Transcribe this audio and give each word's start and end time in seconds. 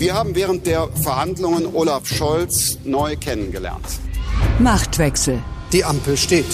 Wir 0.00 0.14
haben 0.14 0.34
während 0.34 0.66
der 0.66 0.88
Verhandlungen 0.88 1.74
Olaf 1.74 2.06
Scholz 2.06 2.78
neu 2.84 3.16
kennengelernt. 3.16 3.84
Machtwechsel. 4.58 5.40
Die 5.74 5.84
Ampel 5.84 6.16
steht. 6.16 6.46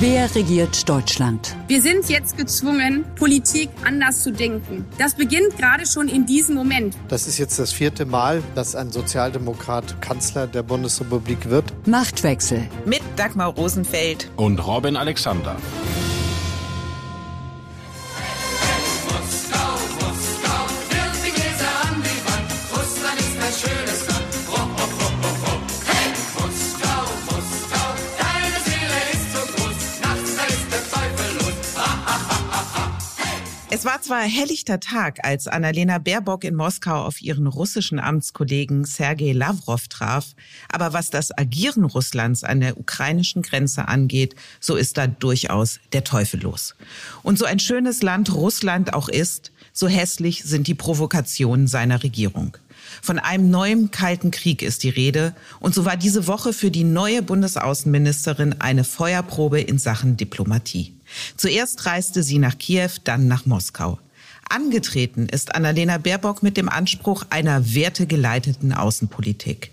Wer 0.00 0.32
regiert 0.34 0.86
Deutschland? 0.86 1.56
Wir 1.66 1.80
sind 1.80 2.10
jetzt 2.10 2.36
gezwungen, 2.36 3.06
Politik 3.16 3.70
anders 3.86 4.22
zu 4.22 4.32
denken. 4.32 4.84
Das 4.98 5.14
beginnt 5.14 5.56
gerade 5.56 5.86
schon 5.86 6.08
in 6.08 6.26
diesem 6.26 6.54
Moment. 6.54 6.94
Das 7.08 7.26
ist 7.26 7.38
jetzt 7.38 7.58
das 7.58 7.72
vierte 7.72 8.04
Mal, 8.04 8.42
dass 8.54 8.76
ein 8.76 8.90
Sozialdemokrat 8.90 10.02
Kanzler 10.02 10.46
der 10.46 10.62
Bundesrepublik 10.62 11.48
wird. 11.48 11.72
Machtwechsel. 11.88 12.68
Mit 12.84 13.00
Dagmar 13.16 13.54
Rosenfeld 13.54 14.30
und 14.36 14.58
Robin 14.58 14.96
Alexander. 14.96 15.56
Es 34.02 34.08
war 34.08 34.22
helllichter 34.22 34.80
Tag, 34.80 35.18
als 35.26 35.46
Annalena 35.46 35.98
Baerbock 35.98 36.44
in 36.44 36.54
Moskau 36.54 37.04
auf 37.04 37.20
ihren 37.20 37.46
russischen 37.46 37.98
Amtskollegen 37.98 38.86
Sergei 38.86 39.32
Lavrov 39.32 39.88
traf, 39.88 40.28
aber 40.72 40.94
was 40.94 41.10
das 41.10 41.36
Agieren 41.36 41.84
Russlands 41.84 42.42
an 42.42 42.60
der 42.60 42.78
ukrainischen 42.78 43.42
Grenze 43.42 43.88
angeht, 43.88 44.34
so 44.58 44.76
ist 44.76 44.96
da 44.96 45.06
durchaus 45.06 45.80
der 45.92 46.02
Teufel 46.02 46.40
los. 46.40 46.74
Und 47.22 47.38
so 47.38 47.44
ein 47.44 47.58
schönes 47.58 48.02
Land 48.02 48.32
Russland 48.34 48.94
auch 48.94 49.10
ist, 49.10 49.52
so 49.74 49.86
hässlich 49.86 50.44
sind 50.44 50.66
die 50.66 50.74
Provokationen 50.74 51.66
seiner 51.66 52.02
Regierung. 52.02 52.56
Von 53.02 53.18
einem 53.18 53.50
neuen 53.50 53.90
Kalten 53.90 54.30
Krieg 54.30 54.62
ist 54.62 54.82
die 54.82 54.88
Rede. 54.88 55.34
Und 55.60 55.74
so 55.74 55.84
war 55.84 55.98
diese 55.98 56.26
Woche 56.26 56.54
für 56.54 56.70
die 56.70 56.84
neue 56.84 57.22
Bundesaußenministerin 57.22 58.56
eine 58.60 58.84
Feuerprobe 58.84 59.60
in 59.60 59.78
Sachen 59.78 60.16
Diplomatie. 60.16 60.94
Zuerst 61.36 61.86
reiste 61.86 62.22
sie 62.22 62.38
nach 62.38 62.58
Kiew, 62.58 62.90
dann 63.04 63.28
nach 63.28 63.46
Moskau. 63.46 63.98
Angetreten 64.48 65.28
ist 65.28 65.54
Annalena 65.54 65.98
Baerbock 65.98 66.42
mit 66.42 66.56
dem 66.56 66.68
Anspruch 66.68 67.24
einer 67.30 67.74
wertegeleiteten 67.74 68.72
Außenpolitik. 68.72 69.70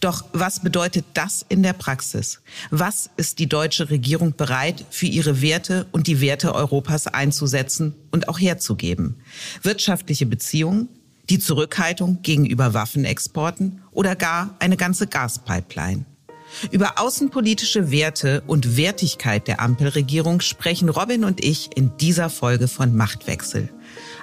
Doch 0.00 0.24
was 0.32 0.60
bedeutet 0.60 1.04
das 1.14 1.44
in 1.48 1.62
der 1.62 1.72
Praxis? 1.72 2.40
Was 2.70 3.10
ist 3.16 3.38
die 3.38 3.48
deutsche 3.48 3.90
Regierung 3.90 4.34
bereit, 4.36 4.84
für 4.90 5.06
ihre 5.06 5.42
Werte 5.42 5.86
und 5.92 6.06
die 6.06 6.20
Werte 6.20 6.54
Europas 6.54 7.06
einzusetzen 7.06 7.94
und 8.10 8.28
auch 8.28 8.40
herzugeben? 8.40 9.16
Wirtschaftliche 9.62 10.26
Beziehungen, 10.26 10.88
die 11.28 11.38
Zurückhaltung 11.38 12.22
gegenüber 12.22 12.74
Waffenexporten 12.74 13.82
oder 13.92 14.16
gar 14.16 14.56
eine 14.58 14.76
ganze 14.76 15.06
Gaspipeline? 15.06 16.04
Über 16.70 16.98
außenpolitische 17.00 17.90
Werte 17.90 18.42
und 18.46 18.76
Wertigkeit 18.76 19.46
der 19.48 19.60
Ampelregierung 19.60 20.40
sprechen 20.40 20.88
Robin 20.88 21.24
und 21.24 21.44
ich 21.44 21.76
in 21.76 21.96
dieser 21.98 22.30
Folge 22.30 22.68
von 22.68 22.94
Machtwechsel. 22.94 23.68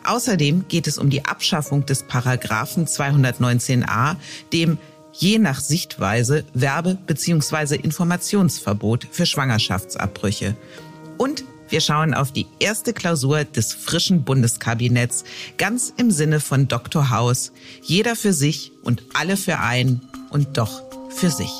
Außerdem 0.03 0.65
geht 0.67 0.87
es 0.87 0.97
um 0.97 1.09
die 1.09 1.25
Abschaffung 1.25 1.85
des 1.85 2.03
Paragraphen 2.03 2.85
219a, 2.85 4.15
dem 4.51 4.77
je 5.13 5.37
nach 5.37 5.59
Sichtweise 5.59 6.43
Werbe- 6.53 6.97
bzw. 7.05 7.75
Informationsverbot 7.75 9.07
für 9.11 9.25
Schwangerschaftsabbrüche. 9.25 10.55
Und 11.17 11.43
wir 11.69 11.81
schauen 11.81 12.13
auf 12.13 12.31
die 12.31 12.47
erste 12.59 12.93
Klausur 12.93 13.45
des 13.45 13.73
frischen 13.73 14.23
Bundeskabinetts, 14.23 15.23
ganz 15.57 15.93
im 15.97 16.11
Sinne 16.11 16.39
von 16.39 16.67
Dr. 16.67 17.09
House. 17.09 17.51
Jeder 17.81 18.15
für 18.15 18.33
sich 18.33 18.71
und 18.83 19.03
alle 19.13 19.37
für 19.37 19.59
einen 19.59 20.01
und 20.29 20.57
doch 20.57 20.83
für 21.09 21.29
sich. 21.29 21.51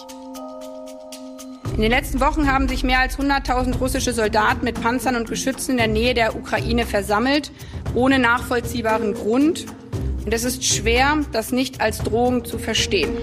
In 1.76 1.82
den 1.82 1.90
letzten 1.90 2.20
Wochen 2.20 2.52
haben 2.52 2.68
sich 2.68 2.84
mehr 2.84 3.00
als 3.00 3.18
100.000 3.18 3.80
russische 3.80 4.14
Soldaten 4.14 4.64
mit 4.64 4.80
Panzern 4.80 5.16
und 5.16 5.28
Geschützen 5.28 5.72
in 5.72 5.78
der 5.78 5.88
Nähe 5.88 6.14
der 6.14 6.36
Ukraine 6.36 6.86
versammelt, 6.86 7.52
ohne 7.96 8.20
nachvollziehbaren 8.20 9.16
Grund. 9.16 9.66
Und 10.24 10.31
es 10.31 10.44
ist 10.44 10.64
schwer, 10.64 11.18
das 11.31 11.52
nicht 11.52 11.81
als 11.81 11.97
Drohung 11.97 12.46
zu 12.46 12.59
verstehen. 12.59 13.18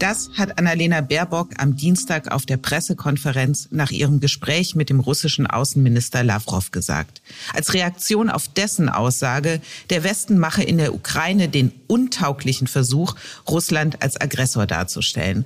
Das 0.00 0.30
hat 0.38 0.58
Annalena 0.58 1.02
Baerbock 1.02 1.50
am 1.58 1.76
Dienstag 1.76 2.32
auf 2.32 2.46
der 2.46 2.56
Pressekonferenz 2.56 3.68
nach 3.70 3.90
ihrem 3.90 4.18
Gespräch 4.18 4.74
mit 4.74 4.88
dem 4.88 4.98
russischen 4.98 5.46
Außenminister 5.46 6.24
Lavrov 6.24 6.70
gesagt. 6.70 7.20
Als 7.52 7.74
Reaktion 7.74 8.30
auf 8.30 8.48
dessen 8.48 8.88
Aussage, 8.88 9.60
der 9.90 10.02
Westen 10.02 10.38
mache 10.38 10.62
in 10.62 10.78
der 10.78 10.94
Ukraine 10.94 11.50
den 11.50 11.70
untauglichen 11.86 12.66
Versuch, 12.66 13.14
Russland 13.46 14.02
als 14.02 14.18
Aggressor 14.18 14.66
darzustellen. 14.66 15.44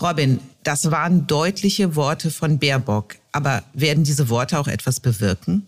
Robin, 0.00 0.40
das 0.64 0.90
waren 0.90 1.28
deutliche 1.28 1.94
Worte 1.94 2.32
von 2.32 2.58
Baerbock. 2.58 3.14
Aber 3.30 3.62
werden 3.72 4.02
diese 4.02 4.28
Worte 4.28 4.58
auch 4.58 4.66
etwas 4.66 4.98
bewirken? 4.98 5.64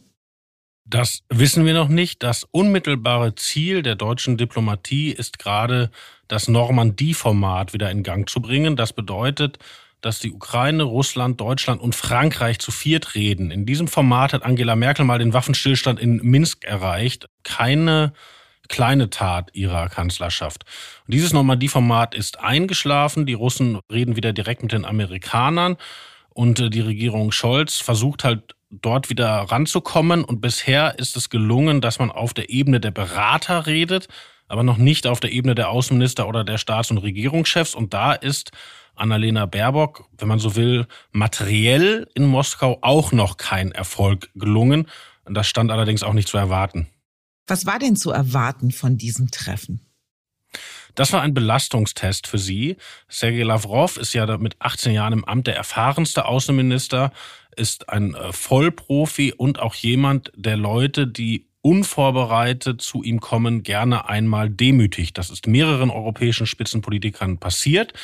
Das 0.86 1.20
wissen 1.28 1.64
wir 1.64 1.72
noch 1.72 1.88
nicht. 1.88 2.24
Das 2.24 2.44
unmittelbare 2.50 3.36
Ziel 3.36 3.82
der 3.82 3.94
deutschen 3.94 4.36
Diplomatie 4.36 5.12
ist 5.12 5.38
gerade, 5.38 5.92
das 6.28 6.48
Normandie-Format 6.48 7.72
wieder 7.72 7.90
in 7.90 8.02
Gang 8.02 8.28
zu 8.28 8.40
bringen. 8.40 8.76
Das 8.76 8.92
bedeutet, 8.92 9.58
dass 10.00 10.18
die 10.18 10.32
Ukraine, 10.32 10.82
Russland, 10.82 11.40
Deutschland 11.40 11.80
und 11.80 11.94
Frankreich 11.94 12.58
zu 12.58 12.70
viert 12.70 13.14
reden. 13.14 13.50
In 13.50 13.64
diesem 13.64 13.88
Format 13.88 14.34
hat 14.34 14.42
Angela 14.42 14.76
Merkel 14.76 15.04
mal 15.04 15.18
den 15.18 15.32
Waffenstillstand 15.32 15.98
in 15.98 16.16
Minsk 16.16 16.64
erreicht. 16.64 17.28
Keine 17.42 18.12
kleine 18.68 19.10
Tat 19.10 19.50
ihrer 19.54 19.88
Kanzlerschaft. 19.88 20.64
Und 21.06 21.14
dieses 21.14 21.32
Normandie-Format 21.32 22.14
ist 22.14 22.40
eingeschlafen. 22.40 23.26
Die 23.26 23.34
Russen 23.34 23.80
reden 23.90 24.16
wieder 24.16 24.32
direkt 24.32 24.62
mit 24.62 24.72
den 24.72 24.84
Amerikanern. 24.84 25.76
Und 26.30 26.60
äh, 26.60 26.70
die 26.70 26.80
Regierung 26.80 27.32
Scholz 27.32 27.76
versucht 27.76 28.24
halt 28.24 28.54
dort 28.70 29.08
wieder 29.08 29.28
ranzukommen. 29.28 30.24
Und 30.24 30.40
bisher 30.40 30.98
ist 30.98 31.16
es 31.16 31.30
gelungen, 31.30 31.80
dass 31.80 31.98
man 31.98 32.10
auf 32.10 32.34
der 32.34 32.50
Ebene 32.50 32.80
der 32.80 32.90
Berater 32.90 33.66
redet, 33.66 34.08
aber 34.48 34.62
noch 34.62 34.76
nicht 34.76 35.06
auf 35.06 35.20
der 35.20 35.32
Ebene 35.32 35.54
der 35.54 35.70
Außenminister 35.70 36.28
oder 36.28 36.44
der 36.44 36.58
Staats- 36.58 36.90
und 36.90 36.98
Regierungschefs. 36.98 37.74
Und 37.74 37.94
da 37.94 38.12
ist 38.12 38.50
Annalena 38.94 39.46
Baerbock, 39.46 40.08
wenn 40.18 40.28
man 40.28 40.38
so 40.38 40.56
will, 40.56 40.86
materiell 41.12 42.08
in 42.14 42.26
Moskau 42.26 42.78
auch 42.82 43.12
noch 43.12 43.36
kein 43.36 43.72
Erfolg 43.72 44.30
gelungen. 44.34 44.86
Das 45.24 45.48
stand 45.48 45.70
allerdings 45.70 46.02
auch 46.02 46.12
nicht 46.12 46.28
zu 46.28 46.36
erwarten. 46.36 46.88
Was 47.46 47.66
war 47.66 47.78
denn 47.78 47.96
zu 47.96 48.10
erwarten 48.10 48.70
von 48.70 48.96
diesem 48.96 49.30
Treffen? 49.30 49.80
Das 50.94 51.12
war 51.12 51.22
ein 51.22 51.34
Belastungstest 51.34 52.26
für 52.26 52.38
sie. 52.38 52.76
Sergei 53.08 53.42
Lavrov 53.42 53.96
ist 53.96 54.14
ja 54.14 54.38
mit 54.38 54.56
18 54.60 54.92
Jahren 54.92 55.12
im 55.12 55.24
Amt 55.24 55.48
der 55.48 55.56
erfahrenste 55.56 56.26
Außenminister, 56.26 57.12
ist 57.56 57.88
ein 57.88 58.14
äh, 58.14 58.32
Vollprofi 58.32 59.32
und 59.32 59.58
auch 59.58 59.74
jemand, 59.74 60.32
der 60.36 60.56
Leute, 60.56 61.06
die 61.06 61.48
unvorbereitet 61.64 62.82
zu 62.82 63.02
ihm 63.02 63.20
kommen, 63.20 63.62
gerne 63.62 64.06
einmal 64.06 64.50
demütigt. 64.50 65.16
Das 65.16 65.30
ist 65.30 65.46
mehreren 65.46 65.90
europäischen 65.90 66.46
Spitzenpolitikern 66.46 67.38
passiert. 67.38 67.94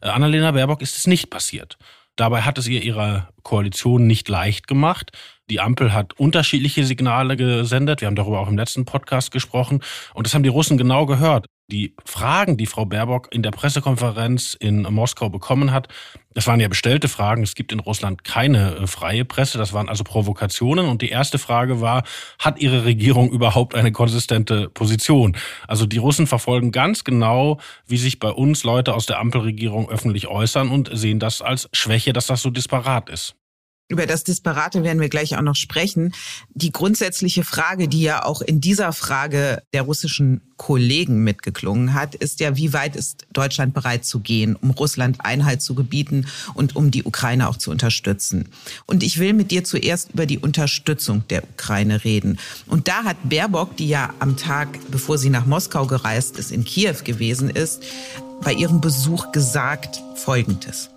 Äh, 0.00 0.08
Annalena 0.08 0.52
Baerbock 0.52 0.80
ist 0.82 0.96
es 0.96 1.08
nicht 1.08 1.28
passiert. 1.28 1.78
Dabei 2.14 2.42
hat 2.42 2.58
es 2.58 2.68
ihr 2.68 2.82
ihrer 2.82 3.28
Koalition 3.42 4.06
nicht 4.06 4.28
leicht 4.28 4.68
gemacht. 4.68 5.10
Die 5.50 5.60
Ampel 5.60 5.92
hat 5.92 6.12
unterschiedliche 6.14 6.84
Signale 6.84 7.36
gesendet. 7.36 8.00
Wir 8.00 8.06
haben 8.06 8.16
darüber 8.16 8.38
auch 8.40 8.48
im 8.48 8.56
letzten 8.56 8.84
Podcast 8.84 9.32
gesprochen. 9.32 9.82
Und 10.14 10.26
das 10.26 10.34
haben 10.34 10.42
die 10.44 10.48
Russen 10.48 10.78
genau 10.78 11.06
gehört. 11.06 11.46
Die 11.70 11.94
Fragen, 12.02 12.56
die 12.56 12.64
Frau 12.64 12.86
Baerbock 12.86 13.28
in 13.30 13.42
der 13.42 13.50
Pressekonferenz 13.50 14.54
in 14.58 14.84
Moskau 14.84 15.28
bekommen 15.28 15.70
hat, 15.70 15.88
das 16.32 16.46
waren 16.46 16.60
ja 16.60 16.68
bestellte 16.68 17.08
Fragen. 17.08 17.42
Es 17.42 17.54
gibt 17.54 17.72
in 17.72 17.80
Russland 17.80 18.24
keine 18.24 18.76
äh, 18.76 18.86
freie 18.86 19.26
Presse. 19.26 19.58
Das 19.58 19.74
waren 19.74 19.90
also 19.90 20.02
Provokationen. 20.02 20.86
Und 20.86 21.02
die 21.02 21.10
erste 21.10 21.36
Frage 21.38 21.82
war, 21.82 22.04
hat 22.38 22.58
Ihre 22.58 22.86
Regierung 22.86 23.30
überhaupt 23.30 23.74
eine 23.74 23.92
konsistente 23.92 24.70
Position? 24.70 25.36
Also 25.66 25.84
die 25.84 25.98
Russen 25.98 26.26
verfolgen 26.26 26.72
ganz 26.72 27.04
genau, 27.04 27.60
wie 27.86 27.98
sich 27.98 28.18
bei 28.18 28.30
uns 28.30 28.64
Leute 28.64 28.94
aus 28.94 29.04
der 29.04 29.18
Ampelregierung 29.18 29.90
öffentlich 29.90 30.26
äußern 30.26 30.70
und 30.70 30.88
sehen 30.94 31.18
das 31.18 31.42
als 31.42 31.68
Schwäche, 31.74 32.14
dass 32.14 32.28
das 32.28 32.40
so 32.40 32.48
disparat 32.48 33.10
ist. 33.10 33.36
Über 33.90 34.04
das 34.04 34.22
Disparate 34.22 34.82
werden 34.84 35.00
wir 35.00 35.08
gleich 35.08 35.34
auch 35.34 35.42
noch 35.42 35.56
sprechen. 35.56 36.12
Die 36.52 36.72
grundsätzliche 36.72 37.42
Frage, 37.42 37.88
die 37.88 38.02
ja 38.02 38.22
auch 38.22 38.42
in 38.42 38.60
dieser 38.60 38.92
Frage 38.92 39.62
der 39.72 39.82
russischen 39.82 40.42
Kollegen 40.58 41.24
mitgeklungen 41.24 41.94
hat, 41.94 42.14
ist 42.14 42.40
ja, 42.40 42.54
wie 42.54 42.74
weit 42.74 42.96
ist 42.96 43.26
Deutschland 43.32 43.72
bereit 43.72 44.04
zu 44.04 44.20
gehen, 44.20 44.56
um 44.56 44.72
Russland 44.72 45.24
Einhalt 45.24 45.62
zu 45.62 45.74
gebieten 45.74 46.26
und 46.52 46.76
um 46.76 46.90
die 46.90 47.04
Ukraine 47.04 47.48
auch 47.48 47.56
zu 47.56 47.70
unterstützen. 47.70 48.50
Und 48.84 49.02
ich 49.02 49.18
will 49.20 49.32
mit 49.32 49.50
dir 49.50 49.64
zuerst 49.64 50.10
über 50.12 50.26
die 50.26 50.38
Unterstützung 50.38 51.26
der 51.30 51.44
Ukraine 51.44 52.04
reden. 52.04 52.38
Und 52.66 52.88
da 52.88 53.04
hat 53.04 53.16
Baerbock, 53.24 53.78
die 53.78 53.88
ja 53.88 54.12
am 54.18 54.36
Tag, 54.36 54.68
bevor 54.90 55.16
sie 55.16 55.30
nach 55.30 55.46
Moskau 55.46 55.86
gereist 55.86 56.38
ist, 56.38 56.52
in 56.52 56.64
Kiew 56.64 56.96
gewesen 57.04 57.48
ist, 57.48 57.82
bei 58.42 58.52
ihrem 58.52 58.82
Besuch 58.82 59.32
gesagt 59.32 60.02
Folgendes. 60.14 60.90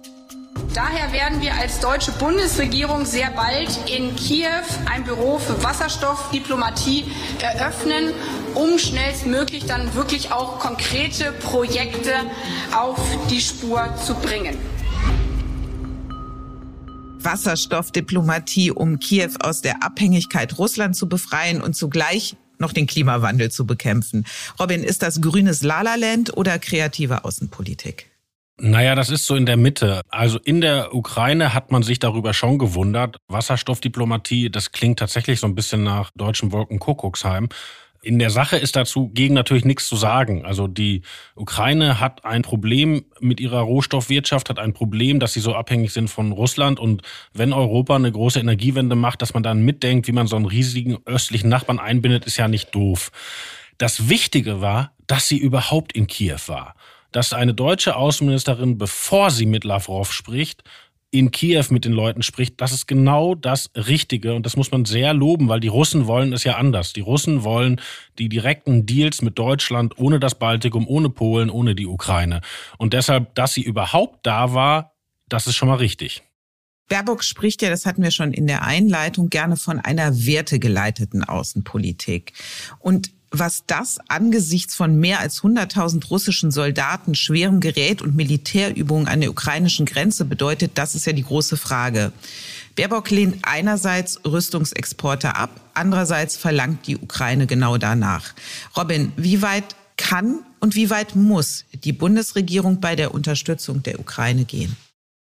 Daher 0.74 1.12
werden 1.12 1.42
wir 1.42 1.54
als 1.56 1.80
deutsche 1.80 2.12
Bundesregierung 2.14 3.06
sehr 3.06 3.32
bald 3.32 3.70
in 3.90 4.16
Kiew 4.16 4.64
ein 4.90 5.04
Büro 5.04 5.38
für 5.38 5.62
Wasserstoffdiplomatie 5.64 7.06
eröffnen, 7.42 8.14
um 8.56 8.78
schnellstmöglich 8.78 9.66
dann 9.66 9.94
wirklich 9.96 10.32
auch 10.32 10.60
konkrete 10.60 11.32
Projekte 11.34 12.14
auf 12.76 13.00
die 13.30 13.42
Spur 13.42 13.84
zu 14.06 14.16
bringen. 14.16 14.58
Wasserstoffdiplomatie, 17.20 18.72
um 18.72 19.00
Kiew 19.00 19.32
aus 19.42 19.62
der 19.62 19.84
Abhängigkeit 19.84 20.58
Russland 20.58 20.96
zu 20.96 21.08
befreien 21.08 21.62
und 21.62 21.76
zugleich 21.76 22.36
noch 22.58 22.74
den 22.74 22.88
Klimawandel 22.88 23.52
zu 23.52 23.66
bekämpfen. 23.66 24.26
Robin, 24.60 24.84
ist 24.84 25.02
das 25.02 25.22
grünes 25.22 25.64
Lalaland 25.64 26.38
oder 26.38 26.60
kreative 26.60 27.26
Außenpolitik? 27.26 28.11
Naja, 28.64 28.94
das 28.94 29.10
ist 29.10 29.26
so 29.26 29.36
in 29.36 29.48
der 29.48 29.58
Mitte. 29.58 30.02
Also 30.10 30.38
in 30.38 30.62
der 30.62 30.94
Ukraine 30.94 31.56
hat 31.56 31.72
man 31.72 31.82
sich 31.82 31.98
darüber 31.98 32.32
schon 32.32 32.60
gewundert. 32.60 33.18
Wasserstoffdiplomatie, 33.28 34.52
das 34.52 34.72
klingt 34.72 35.00
tatsächlich 35.00 35.40
so 35.40 35.48
ein 35.48 35.56
bisschen 35.56 35.82
nach 35.82 36.12
deutschen 36.16 36.52
Wolkenkuckucksheim. 36.52 37.50
In 38.04 38.20
der 38.20 38.30
Sache 38.30 38.58
ist 38.58 38.76
dazu 38.76 39.10
gegen 39.10 39.34
natürlich 39.34 39.66
nichts 39.66 39.88
zu 39.88 39.96
sagen. 39.96 40.46
Also 40.46 40.68
die 40.68 41.02
Ukraine 41.36 42.00
hat 42.00 42.24
ein 42.24 42.44
Problem 42.44 43.04
mit 43.20 43.40
ihrer 43.40 43.62
Rohstoffwirtschaft, 43.62 44.48
hat 44.48 44.60
ein 44.60 44.74
Problem, 44.74 45.20
dass 45.20 45.34
sie 45.34 45.40
so 45.40 45.56
abhängig 45.56 45.92
sind 45.92 46.10
von 46.10 46.32
Russland. 46.32 46.80
Und 46.80 47.02
wenn 47.34 47.54
Europa 47.54 47.96
eine 47.96 48.12
große 48.12 48.40
Energiewende 48.40 48.96
macht, 48.96 49.24
dass 49.24 49.34
man 49.34 49.42
dann 49.42 49.66
mitdenkt, 49.66 50.08
wie 50.08 50.12
man 50.12 50.28
so 50.28 50.36
einen 50.36 50.46
riesigen 50.46 51.00
östlichen 51.06 51.50
Nachbarn 51.50 51.80
einbindet, 51.80 52.26
ist 52.26 52.38
ja 52.38 52.48
nicht 52.48 52.76
doof. 52.76 53.12
Das 53.80 54.08
Wichtige 54.08 54.62
war, 54.62 54.92
dass 55.08 55.28
sie 55.28 55.40
überhaupt 55.40 55.94
in 55.94 56.06
Kiew 56.06 56.38
war 56.46 56.76
dass 57.12 57.34
eine 57.34 57.54
deutsche 57.54 57.96
Außenministerin, 57.96 58.78
bevor 58.78 59.32
sie 59.32 59.46
mit 59.46 59.64
Lavrov 59.64 60.12
spricht, 60.12 60.64
in 61.12 61.30
Kiew 61.32 61.66
mit 61.70 61.84
den 61.84 61.92
Leuten 61.92 62.24
spricht, 62.24 62.62
das 62.62 62.72
ist 62.72 62.88
genau 62.88 63.36
das 63.36 63.70
Richtige 63.76 64.34
und 64.34 64.46
das 64.46 64.56
muss 64.56 64.72
man 64.72 64.86
sehr 64.86 65.14
loben, 65.14 65.50
weil 65.50 65.60
die 65.60 65.68
Russen 65.68 66.08
wollen 66.08 66.32
es 66.32 66.46
ja 66.46 66.56
anders. 66.56 66.94
Die 66.94 67.02
Russen 67.02 67.44
wollen 67.44 67.82
die 68.18 68.30
direkten 68.30 68.86
Deals 68.86 69.22
mit 69.22 69.38
Deutschland 69.38 69.98
ohne 69.98 70.22
das 70.22 70.36
Baltikum, 70.36 70.88
ohne 70.88 71.10
Polen, 71.10 71.50
ohne 71.50 71.76
die 71.76 71.86
Ukraine. 71.86 72.40
Und 72.78 72.94
deshalb, 72.94 73.36
dass 73.36 73.54
sie 73.54 73.62
überhaupt 73.62 74.26
da 74.26 74.54
war, 74.54 74.94
das 75.28 75.48
ist 75.48 75.56
schon 75.56 75.68
mal 75.68 75.76
richtig. 75.76 76.24
Baerbock 76.88 77.24
spricht 77.24 77.62
ja, 77.62 77.70
das 77.70 77.86
hatten 77.86 78.04
wir 78.04 78.12
schon 78.12 78.34
in 78.34 78.48
der 78.48 78.64
Einleitung, 78.64 79.30
gerne 79.30 79.58
von 79.58 79.80
einer 79.80 80.26
wertegeleiteten 80.26 81.24
Außenpolitik. 81.24 82.34
Und 82.80 83.12
was 83.32 83.64
das 83.66 83.98
angesichts 84.10 84.76
von 84.76 85.00
mehr 85.00 85.20
als 85.22 85.42
100.000 85.42 86.08
russischen 86.10 86.52
Soldaten, 86.52 87.16
schwerem 87.16 87.62
Gerät 87.62 88.02
und 88.02 88.16
Militärübungen 88.16 89.08
an 89.08 89.22
der 89.22 89.32
ukrainischen 89.32 89.86
Grenze 89.86 90.26
bedeutet, 90.26 90.72
das 90.76 90.96
ist 90.96 91.06
ja 91.06 91.14
die 91.14 91.24
große 91.24 91.56
Frage. 91.56 92.12
Baerbock 92.76 93.10
lehnt 93.10 93.40
einerseits 93.44 94.20
Rüstungsexporte 94.26 95.36
ab, 95.36 95.62
andererseits 95.74 96.36
verlangt 96.36 96.88
die 96.88 96.98
Ukraine 96.98 97.48
genau 97.48 97.78
danach. 97.78 98.34
Robin, 98.76 99.14
wie 99.16 99.42
weit 99.42 99.76
kann 99.96 100.40
und 100.60 100.76
wie 100.76 100.90
weit 100.90 101.16
muss 101.16 101.66
die 101.74 101.94
Bundesregierung 101.94 102.82
bei 102.82 102.96
der 102.96 103.14
Unterstützung 103.14 103.82
der 103.84 104.00
Ukraine 104.00 104.44
gehen? 104.44 104.76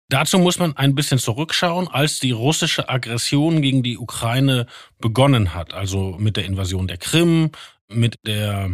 Dazu 0.08 0.38
muss 0.38 0.58
man 0.58 0.76
ein 0.76 0.94
bisschen 0.94 1.18
zurückschauen, 1.18 1.88
als 1.88 2.18
die 2.18 2.32
russische 2.32 2.90
Aggression 2.90 3.62
gegen 3.62 3.82
die 3.82 3.96
Ukraine 3.96 4.66
begonnen 5.00 5.54
hat, 5.54 5.72
also 5.72 6.16
mit 6.18 6.36
der 6.36 6.44
Invasion 6.44 6.86
der 6.86 6.98
Krim, 6.98 7.50
mit 7.94 8.16
der 8.26 8.70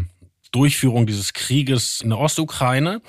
Durchführung 0.53 1.06
dieses 1.06 1.32
Krieges 1.32 2.00
in 2.00 2.11
der 2.11 2.19
Ostukraine. 2.19 3.03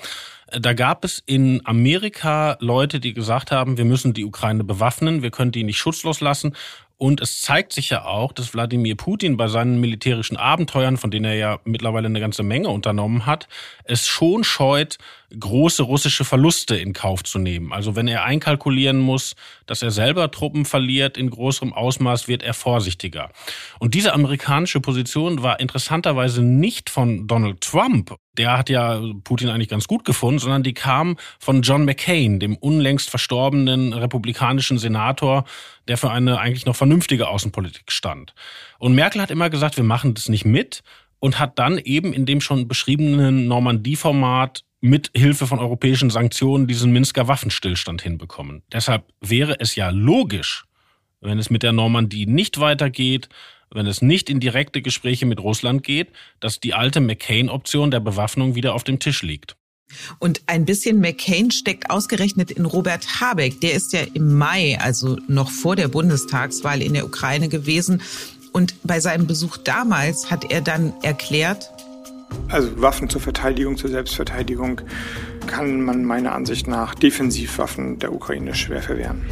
Da 0.52 0.72
gab 0.72 1.04
es 1.04 1.22
in 1.26 1.60
Amerika 1.64 2.56
Leute, 2.60 2.98
die 2.98 3.14
gesagt 3.14 3.52
haben, 3.52 3.78
wir 3.78 3.84
müssen 3.84 4.14
die 4.14 4.24
Ukraine 4.24 4.64
bewaffnen, 4.64 5.22
wir 5.22 5.30
können 5.30 5.52
die 5.52 5.62
nicht 5.62 5.78
schutzlos 5.78 6.20
lassen. 6.20 6.56
Und 6.96 7.22
es 7.22 7.40
zeigt 7.40 7.72
sich 7.72 7.88
ja 7.90 8.04
auch, 8.04 8.32
dass 8.32 8.52
Wladimir 8.52 8.94
Putin 8.94 9.38
bei 9.38 9.48
seinen 9.48 9.80
militärischen 9.80 10.36
Abenteuern, 10.36 10.98
von 10.98 11.10
denen 11.10 11.24
er 11.24 11.34
ja 11.34 11.58
mittlerweile 11.64 12.06
eine 12.06 12.20
ganze 12.20 12.42
Menge 12.42 12.68
unternommen 12.68 13.24
hat, 13.24 13.48
es 13.84 14.06
schon 14.06 14.44
scheut, 14.44 14.98
große 15.38 15.82
russische 15.82 16.24
Verluste 16.24 16.76
in 16.76 16.92
Kauf 16.92 17.22
zu 17.22 17.38
nehmen. 17.38 17.72
Also 17.72 17.96
wenn 17.96 18.08
er 18.08 18.24
einkalkulieren 18.24 18.98
muss, 18.98 19.34
dass 19.66 19.82
er 19.82 19.90
selber 19.90 20.30
Truppen 20.30 20.64
verliert 20.64 21.16
in 21.16 21.30
größerem 21.30 21.72
Ausmaß, 21.72 22.28
wird 22.28 22.42
er 22.42 22.54
vorsichtiger. 22.54 23.30
Und 23.78 23.94
diese 23.94 24.12
amerikanische 24.12 24.80
Position 24.80 25.42
war 25.42 25.60
interessanterweise 25.60 26.42
nicht 26.42 26.90
von 26.90 27.26
Donald 27.26 27.60
Trump. 27.60 28.16
Der 28.36 28.56
hat 28.56 28.70
ja 28.70 29.00
Putin 29.24 29.48
eigentlich 29.48 29.68
ganz 29.68 29.86
gut 29.86 30.04
gefunden, 30.04 30.38
sondern 30.38 30.62
die 30.62 30.74
kam 30.74 31.16
von 31.38 31.62
John 31.62 31.84
McCain, 31.84 32.40
dem 32.40 32.56
unlängst 32.56 33.10
verstorbenen 33.10 33.92
republikanischen 33.92 34.78
Senator, 34.78 35.44
der 35.88 35.96
für 35.96 36.10
eine 36.10 36.38
eigentlich 36.38 36.66
noch 36.66 36.76
vernünftige 36.76 37.28
Außenpolitik 37.28 37.92
stand. 37.92 38.34
Und 38.78 38.94
Merkel 38.94 39.20
hat 39.20 39.30
immer 39.30 39.50
gesagt, 39.50 39.76
wir 39.76 39.84
machen 39.84 40.14
das 40.14 40.28
nicht 40.28 40.44
mit 40.44 40.82
und 41.20 41.38
hat 41.38 41.58
dann 41.58 41.78
eben 41.78 42.12
in 42.12 42.26
dem 42.26 42.40
schon 42.40 42.66
beschriebenen 42.66 43.46
Normandie-Format 43.46 44.64
mit 44.80 45.10
Hilfe 45.14 45.46
von 45.46 45.58
europäischen 45.58 46.10
Sanktionen 46.10 46.66
diesen 46.66 46.92
Minsker 46.92 47.28
Waffenstillstand 47.28 48.02
hinbekommen. 48.02 48.62
Deshalb 48.72 49.04
wäre 49.20 49.60
es 49.60 49.74
ja 49.74 49.90
logisch, 49.90 50.64
wenn 51.20 51.38
es 51.38 51.50
mit 51.50 51.62
der 51.62 51.72
Normandie 51.72 52.26
nicht 52.26 52.60
weitergeht, 52.60 53.28
wenn 53.72 53.86
es 53.86 54.02
nicht 54.02 54.30
in 54.30 54.40
direkte 54.40 54.82
Gespräche 54.82 55.26
mit 55.26 55.40
Russland 55.40 55.82
geht, 55.82 56.08
dass 56.40 56.60
die 56.60 56.74
alte 56.74 57.00
McCain-Option 57.00 57.90
der 57.90 58.00
Bewaffnung 58.00 58.54
wieder 58.54 58.74
auf 58.74 58.84
dem 58.84 58.98
Tisch 58.98 59.22
liegt. 59.22 59.56
Und 60.18 60.42
ein 60.46 60.64
bisschen 60.64 61.00
McCain 61.00 61.50
steckt 61.50 61.90
ausgerechnet 61.90 62.50
in 62.50 62.64
Robert 62.64 63.20
Habeck. 63.20 63.60
Der 63.60 63.74
ist 63.74 63.92
ja 63.92 64.00
im 64.14 64.38
Mai, 64.38 64.78
also 64.80 65.18
noch 65.28 65.50
vor 65.50 65.76
der 65.76 65.88
Bundestagswahl 65.88 66.80
in 66.80 66.94
der 66.94 67.04
Ukraine 67.04 67.48
gewesen. 67.48 68.02
Und 68.52 68.74
bei 68.82 69.00
seinem 69.00 69.26
Besuch 69.26 69.56
damals 69.56 70.30
hat 70.30 70.50
er 70.50 70.60
dann 70.60 70.92
erklärt, 71.02 71.70
also 72.48 72.80
Waffen 72.80 73.08
zur 73.08 73.20
Verteidigung, 73.20 73.76
zur 73.76 73.90
Selbstverteidigung 73.90 74.80
kann 75.46 75.80
man 75.80 76.04
meiner 76.04 76.32
Ansicht 76.32 76.66
nach 76.66 76.94
Defensivwaffen 76.94 77.98
der 77.98 78.12
Ukraine 78.12 78.54
schwer 78.54 78.82
verwehren. 78.82 79.26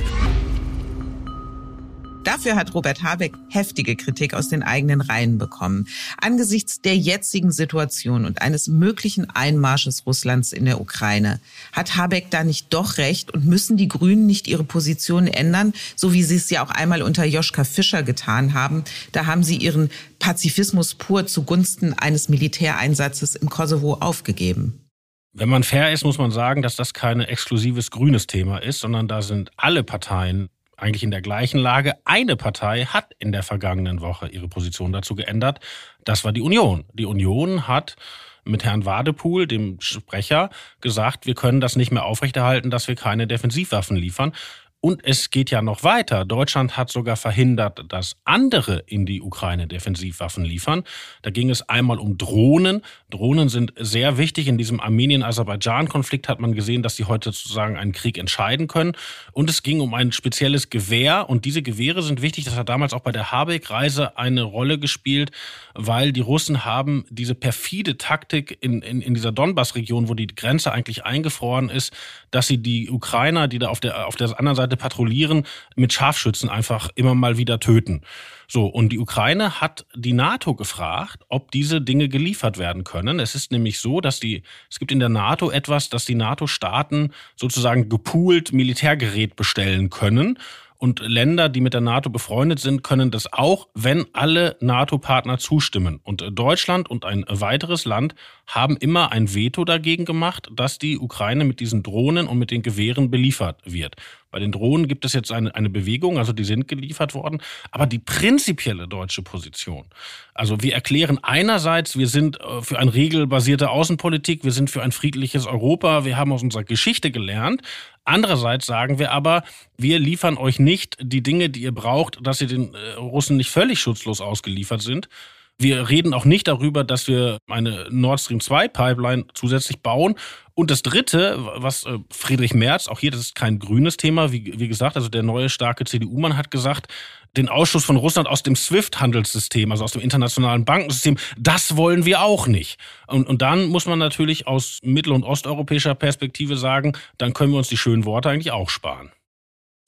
Dafür 2.29 2.57
hat 2.57 2.75
Robert 2.75 3.03
Habeck 3.03 3.33
heftige 3.49 3.97
Kritik 3.97 4.35
aus 4.35 4.51
den 4.51 4.63
eigenen 4.63 5.01
Reihen 5.01 5.39
bekommen. 5.39 5.89
Angesichts 6.21 6.83
der 6.83 6.95
jetzigen 6.95 7.51
Situation 7.53 8.27
und 8.27 8.43
eines 8.43 8.69
möglichen 8.69 9.31
Einmarsches 9.31 10.05
Russlands 10.05 10.53
in 10.53 10.67
der 10.67 10.79
Ukraine, 10.79 11.41
hat 11.73 11.97
Habeck 11.97 12.27
da 12.29 12.45
nicht 12.45 12.67
doch 12.75 12.99
recht 12.99 13.33
und 13.33 13.47
müssen 13.47 13.79
die 13.79 13.89
Grünen 13.89 14.27
nicht 14.27 14.47
ihre 14.47 14.63
Position 14.63 15.27
ändern, 15.27 15.73
so 15.97 16.13
wie 16.13 16.23
sie 16.23 16.37
es 16.37 16.51
ja 16.51 16.63
auch 16.63 16.69
einmal 16.69 17.01
unter 17.01 17.25
Joschka 17.25 17.65
Fischer 17.65 18.03
getan 18.03 18.53
haben. 18.53 18.85
Da 19.13 19.25
haben 19.25 19.43
sie 19.43 19.57
ihren 19.57 19.89
Pazifismus 20.19 20.97
pur 20.97 21.27
zugunsten 21.27 21.95
eines 21.95 22.29
Militäreinsatzes 22.29 23.37
im 23.37 23.49
Kosovo 23.49 23.94
aufgegeben. 24.01 24.85
Wenn 25.32 25.49
man 25.49 25.63
fair 25.63 25.94
ist, 25.94 26.05
muss 26.05 26.19
man 26.19 26.31
sagen, 26.31 26.61
dass 26.61 26.77
das 26.77 26.93
kein 26.93 27.20
exklusives 27.20 27.91
grünes 27.91 28.27
Thema 28.27 28.58
ist, 28.58 28.81
sondern 28.81 29.08
da 29.08 29.23
sind 29.23 29.51
alle 29.56 29.82
Parteien 29.82 30.51
eigentlich 30.79 31.03
in 31.03 31.11
der 31.11 31.20
gleichen 31.20 31.58
Lage. 31.58 31.94
Eine 32.05 32.37
Partei 32.37 32.85
hat 32.87 33.13
in 33.19 33.32
der 33.32 33.43
vergangenen 33.43 34.01
Woche 34.01 34.29
ihre 34.29 34.49
Position 34.49 34.93
dazu 34.93 35.15
geändert. 35.15 35.61
Das 36.05 36.25
war 36.25 36.32
die 36.32 36.41
Union. 36.41 36.85
Die 36.94 37.05
Union 37.05 37.69
hat 37.69 37.97
mit 38.44 38.65
Herrn 38.65 38.87
Wadepool, 38.87 39.47
dem 39.47 39.81
Sprecher, 39.81 40.51
gesagt, 40.81 41.27
wir 41.27 41.35
können 41.35 41.61
das 41.61 41.77
nicht 41.77 41.91
mehr 41.91 42.05
aufrechterhalten, 42.05 42.70
dass 42.70 42.89
wir 42.89 42.94
keine 42.94 43.27
Defensivwaffen 43.27 43.97
liefern. 43.97 44.32
Und 44.81 45.05
es 45.05 45.31
geht 45.31 45.51
ja 45.51 45.61
noch 45.61 45.82
weiter. 45.82 46.25
Deutschland 46.25 46.77
hat 46.77 46.89
sogar 46.89 47.17
verhindert, 47.17 47.82
dass 47.89 48.17
andere 48.25 48.85
in 48.87 49.06
die 49.06 49.20
Ukraine 49.20 49.67
Defensivwaffen 49.67 50.44
liefern. 50.44 50.85
Da 51.23 51.31
ging 51.31 51.51
es 51.51 51.69
einmal 51.69 51.99
um 51.99 52.17
Drohnen. 52.17 52.82
Drohnen 53.11 53.49
sind 53.49 53.73
sehr 53.77 54.19
wichtig. 54.19 54.47
In 54.47 54.56
diesem 54.56 54.79
Armenien-Aserbaidschan-Konflikt 54.79 56.29
hat 56.29 56.39
man 56.39 56.53
gesehen, 56.53 56.85
dass 56.85 56.94
sie 56.94 57.06
heute 57.06 57.32
sozusagen 57.32 57.77
einen 57.77 57.91
Krieg 57.91 58.19
entscheiden 58.19 58.69
können. 58.69 58.93
Und 59.32 59.51
es 59.51 59.65
ging 59.65 59.81
um 59.81 59.94
ein 59.94 60.13
spezielles 60.13 60.70
Gewehr. 60.70 61.29
Und 61.29 61.44
diese 61.44 61.63
Gewehre 61.63 62.03
sind 62.03 62.23
wichtig. 62.23 62.44
Das 62.44 62.55
hat 62.55 62.69
damals 62.69 62.93
auch 62.93 63.01
bei 63.01 63.11
der 63.11 63.32
Habeck-Reise 63.32 64.17
eine 64.17 64.43
Rolle 64.43 64.79
gespielt, 64.79 65.32
weil 65.75 66.13
die 66.13 66.20
Russen 66.20 66.65
haben 66.65 67.05
diese 67.11 67.35
perfide 67.35 67.99
Taktik 67.99 68.56
in, 68.61 68.82
in, 68.82 69.01
in 69.01 69.15
dieser 69.15 69.32
Donbass-Region, 69.32 70.08
wo 70.08 70.15
die 70.15 70.29
Grenze 70.29 70.70
eigentlich 70.70 71.05
eingefroren 71.05 71.69
ist, 71.69 71.93
dass 72.31 72.47
sie 72.47 72.58
die 72.58 72.91
Ukrainer, 72.91 73.49
die 73.49 73.58
da 73.58 73.70
auf 73.70 73.81
der, 73.81 74.06
auf 74.06 74.15
der 74.15 74.39
anderen 74.39 74.55
Seite 74.55 74.68
Seite 74.69 74.77
patrouillieren, 74.77 75.44
mit 75.77 75.93
Scharfschützen 75.93 76.48
einfach 76.48 76.91
immer 76.94 77.15
mal 77.15 77.39
wieder 77.39 77.58
töten. 77.58 78.03
So, 78.46 78.67
und 78.67 78.91
die 78.91 78.98
Ukraine 78.98 79.60
hat 79.60 79.87
die 79.94 80.13
NATO 80.13 80.55
gefragt, 80.55 81.25
ob 81.29 81.51
diese 81.51 81.81
Dinge 81.81 82.08
geliefert 82.08 82.58
werden 82.58 82.84
können. 82.84 83.20
Es 83.20 83.34
ist 83.34 83.53
nämlich 83.53 83.79
so, 83.79 84.01
dass 84.01 84.20
die, 84.20 84.43
es 84.70 84.79
gibt 84.79 84.93
in 84.93 85.01
der 85.01 85.10
NATO 85.10 85.51
etwas, 85.51 85.91
dass 85.91 86.06
die 86.06 86.15
NATO-Staaten 86.15 87.13
sozusagen 87.37 87.89
gepoolt 87.89 88.53
Militärgerät 88.53 89.37
bestellen 89.37 89.91
können. 89.91 90.39
Und 90.81 91.01
Länder, 91.01 91.49
die 91.49 91.61
mit 91.61 91.75
der 91.75 91.81
NATO 91.81 92.08
befreundet 92.08 92.61
sind, 92.61 92.85
können 92.85 93.11
das 93.11 93.32
auch, 93.32 93.67
wenn 93.75 94.06
alle 94.13 94.56
NATO-Partner 94.61 95.39
zustimmen. 95.39 95.99
Und 96.05 96.25
Deutschland 96.31 96.89
und 96.89 97.05
ein 97.05 97.25
weiteres 97.29 97.85
Land 97.85 98.15
haben 98.47 98.77
immer 98.77 99.11
ein 99.11 99.35
Veto 99.35 99.65
dagegen 99.65 100.05
gemacht, 100.05 100.49
dass 100.55 100.79
die 100.79 100.97
Ukraine 100.97 101.44
mit 101.44 101.58
diesen 101.58 101.82
Drohnen 101.82 102.29
und 102.29 102.39
mit 102.39 102.53
den 102.53 102.63
Gewehren 102.63 103.11
beliefert 103.11 103.61
wird. 103.65 103.97
Bei 104.31 104.39
den 104.39 104.53
Drohnen 104.53 104.89
gibt 104.89 105.05
es 105.05 105.15
jetzt 105.15 105.32
eine, 105.32 105.55
eine 105.55 105.70
Bewegung, 105.70 106.19
also 106.19 106.32
die 106.32 106.44
sind 106.44 106.69
geliefert 106.69 107.15
worden. 107.15 107.41
Aber 107.70 107.87
die 107.87 107.99
prinzipielle 107.99 108.87
deutsche 108.87 109.23
Position, 109.23 109.87
also 110.35 110.63
wir 110.63 110.75
erklären 110.75 111.19
einerseits, 111.23 111.99
wir 111.99 112.08
sind 112.08 112.39
äh, 112.41 112.63
für 112.63 112.79
eine 112.79 112.93
regelbasierte 112.93 113.70
Außenpolitik, 113.70 114.44
wir 114.44 114.53
sind 114.53 114.70
für 114.70 114.82
ein 114.82 114.93
friedliches 114.93 115.47
Europa, 115.47 116.05
wir 116.05 116.17
haben 116.17 116.32
aus 116.32 116.43
unserer 116.43 116.65
Geschichte 116.65 117.11
gelernt. 117.11 117.63
Andererseits 118.08 118.65
sagen 118.65 118.98
wir 118.98 119.12
aber, 119.12 119.43
wir 119.77 119.98
liefern 119.98 120.38
euch 120.38 120.58
nicht 120.58 120.96
die 120.98 121.22
Dinge, 121.22 121.50
die 121.50 121.60
ihr 121.60 121.72
braucht, 121.72 122.19
dass 122.22 122.41
ihr 122.41 122.46
den 122.46 122.74
äh, 122.74 122.93
Russen 122.94 123.36
nicht 123.36 123.50
völlig 123.50 123.81
schutzlos 123.81 124.22
ausgeliefert 124.22 124.81
sind. 124.81 125.10
Wir 125.58 125.91
reden 125.91 126.15
auch 126.15 126.24
nicht 126.24 126.48
darüber, 126.48 126.84
dass 126.84 127.06
wir 127.06 127.36
eine 127.48 127.86
Nord 127.91 128.20
Stream 128.20 128.41
2 128.41 128.69
Pipeline 128.69 129.27
zusätzlich 129.34 129.81
bauen. 129.81 130.15
Und 130.58 130.72
das 130.72 130.82
Dritte, 130.82 131.36
was 131.58 131.86
äh, 131.86 132.00
Friedrich 132.10 132.53
Merz, 132.53 132.88
auch 132.88 132.98
hier, 132.98 133.12
das 133.12 133.20
ist 133.20 133.36
kein 133.36 133.60
grünes 133.60 133.96
Thema, 133.96 134.32
wie, 134.32 134.58
wie 134.58 134.67
gesagt, 134.67 134.96
also 134.96 135.08
der 135.08 135.22
neue 135.22 135.50
starke 135.50 135.84
CDU-Mann 135.84 136.36
hat 136.36 136.50
gesagt, 136.50 136.88
den 137.36 137.48
Ausschluss 137.48 137.84
von 137.84 137.94
Russland 137.94 138.27
aus 138.29 138.43
dem 138.43 138.56
SWIFT-Handelssystem, 138.56 139.70
also 139.70 139.84
aus 139.84 139.93
dem 139.93 140.03
internationalen 140.03 140.65
Bankensystem, 140.65 141.17
das 141.38 141.77
wollen 141.77 142.06
wir 142.06 142.22
auch 142.22 142.48
nicht. 142.48 142.81
Und, 143.06 143.29
und 143.29 143.41
dann 143.41 143.67
muss 143.67 143.86
man 143.86 144.00
natürlich 144.00 144.48
aus 144.48 144.81
mittel- 144.82 145.12
und 145.12 145.22
osteuropäischer 145.22 145.94
Perspektive 145.94 146.56
sagen, 146.56 146.94
dann 147.19 147.34
können 147.34 147.53
wir 147.53 147.58
uns 147.58 147.69
die 147.69 147.77
schönen 147.77 148.05
Worte 148.05 148.29
eigentlich 148.29 148.50
auch 148.50 148.69
sparen 148.69 149.12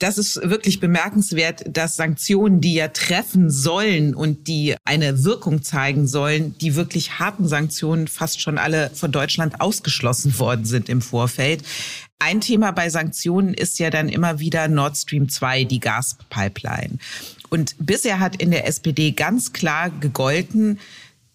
das 0.01 0.17
ist 0.17 0.37
wirklich 0.43 0.79
bemerkenswert, 0.79 1.63
dass 1.67 1.95
Sanktionen, 1.95 2.59
die 2.59 2.73
ja 2.73 2.87
treffen 2.87 3.51
sollen 3.51 4.15
und 4.15 4.47
die 4.47 4.75
eine 4.83 5.23
Wirkung 5.23 5.61
zeigen 5.61 6.07
sollen, 6.07 6.57
die 6.57 6.75
wirklich 6.75 7.19
harten 7.19 7.47
Sanktionen 7.47 8.07
fast 8.07 8.41
schon 8.41 8.57
alle 8.57 8.89
von 8.95 9.11
Deutschland 9.11 9.61
ausgeschlossen 9.61 10.39
worden 10.39 10.65
sind 10.65 10.89
im 10.89 11.01
Vorfeld. 11.01 11.63
Ein 12.17 12.41
Thema 12.41 12.71
bei 12.71 12.89
Sanktionen 12.89 13.53
ist 13.53 13.77
ja 13.77 13.91
dann 13.91 14.09
immer 14.09 14.39
wieder 14.39 14.67
Nord 14.67 14.97
Stream 14.97 15.29
2, 15.29 15.65
die 15.65 15.79
Gaspipeline. 15.79 16.97
Und 17.49 17.75
bisher 17.79 18.19
hat 18.19 18.37
in 18.37 18.49
der 18.49 18.65
SPD 18.67 19.11
ganz 19.11 19.53
klar 19.53 19.89
gegolten, 19.89 20.79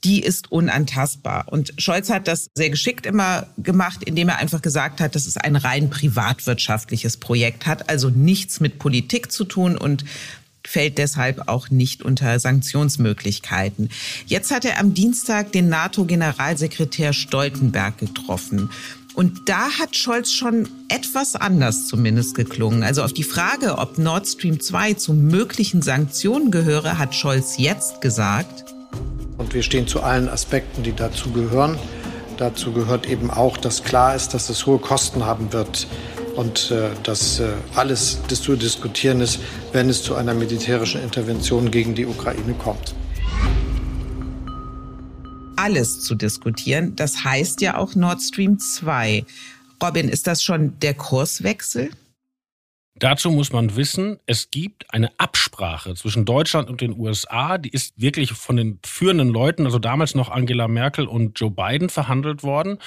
die 0.07 0.21
ist 0.21 0.53
unantastbar. 0.53 1.47
Und 1.49 1.75
Scholz 1.79 2.11
hat 2.11 2.29
das 2.29 2.49
sehr 2.55 2.71
geschickt 2.71 3.07
immer 3.07 3.49
gemacht, 3.59 4.05
indem 4.05 4.29
er 4.29 4.39
einfach 4.39 4.63
gesagt 4.63 5.01
hat, 5.01 5.17
dass 5.17 5.27
es 5.27 5.37
ein 5.37 5.57
rein 5.57 5.91
privatwirtschaftliches 5.91 7.17
Projekt 7.17 7.67
hat, 7.67 7.91
also 7.91 8.09
nichts 8.09 8.61
mit 8.61 8.79
Politik 8.79 9.33
zu 9.33 9.45
tun 9.45 9.77
und 9.77 10.05
fällt 10.65 10.99
deshalb 10.99 11.49
auch 11.49 11.71
nicht 11.71 12.03
unter 12.03 12.39
Sanktionsmöglichkeiten. 12.39 13.91
Jetzt 14.27 14.53
hat 14.53 14.65
er 14.65 14.79
am 14.79 14.95
Dienstag 14.95 15.51
den 15.51 15.69
NATO-Generalsekretär 15.69 17.13
Stoltenberg 17.13 17.99
getroffen. 17.99 18.71
Und 19.15 19.49
da 19.49 19.71
hat 19.71 19.97
Scholz 19.97 20.31
schon 20.31 20.69
etwas 20.89 21.35
anders 21.35 21.89
zumindest 21.89 22.37
geklungen. 22.37 22.85
Also 22.85 23.03
auf 23.03 23.13
die 23.13 23.25
Frage, 23.25 23.79
ob 23.79 23.99
Nord 23.99 24.29
Stream 24.29 24.61
2 24.61 24.95
zu 24.95 25.15
möglichen 25.15 25.83
Sanktionen 25.83 26.53
gehöre, 26.53 26.99
hat 26.99 27.15
Scholz 27.15 27.57
jetzt 27.59 28.01
gesagt, 28.01 28.66
und 29.38 29.55
wir 29.55 29.62
stehen 29.62 29.87
zu 29.87 30.02
allen 30.02 30.28
Aspekten, 30.28 30.83
die 30.83 30.93
dazu 30.93 31.31
gehören. 31.31 31.78
Dazu 32.37 32.73
gehört 32.73 33.07
eben 33.09 33.31
auch, 33.31 33.57
dass 33.57 33.83
klar 33.83 34.14
ist, 34.14 34.35
dass 34.35 34.50
es 34.50 34.66
hohe 34.66 34.78
Kosten 34.78 35.25
haben 35.25 35.52
wird 35.52 35.87
und 36.37 36.71
äh, 36.71 36.90
dass 37.02 37.40
äh, 37.40 37.49
alles 37.75 38.19
zu 38.28 38.57
diskutieren 38.57 39.21
ist, 39.21 39.40
wenn 39.73 39.88
es 39.88 40.02
zu 40.02 40.14
einer 40.14 40.35
militärischen 40.35 41.02
Intervention 41.02 41.71
gegen 41.71 41.95
die 41.95 42.07
Ukraine 42.07 42.55
kommt. 42.55 42.95
Alles 45.57 46.00
zu 46.00 46.14
diskutieren, 46.14 46.95
das 46.97 47.25
heißt 47.25 47.62
ja 47.62 47.78
auch 47.78 47.95
Nord 47.95 48.21
Stream 48.21 48.59
2. 48.59 49.25
Robin, 49.83 50.09
ist 50.11 50.26
das 50.26 50.43
schon 50.43 50.78
der 50.81 50.93
Kurswechsel? 50.93 51.90
Dazu 52.99 53.31
muss 53.31 53.53
man 53.53 53.76
wissen, 53.76 54.19
es 54.25 54.50
gibt 54.50 54.93
eine 54.95 55.11
Absprache 55.19 55.95
zwischen 55.95 56.25
Deutschland 56.25 56.71
und 56.71 56.81
den 56.81 56.99
USA, 56.99 57.59
die 57.59 57.69
ist 57.69 58.00
wirklich 58.00 58.33
von 58.33 58.57
den 58.57 58.79
führenden 58.87 59.29
Leuten, 59.29 59.67
also 59.67 59.79
damals 59.79 60.15
noch 60.15 60.31
Angela 60.31 60.67
Merkel 60.67 61.07
und 61.07 61.38
Joe 61.38 61.50
Biden 61.50 61.91
verhandelt 61.91 62.43
worden. 62.43 62.79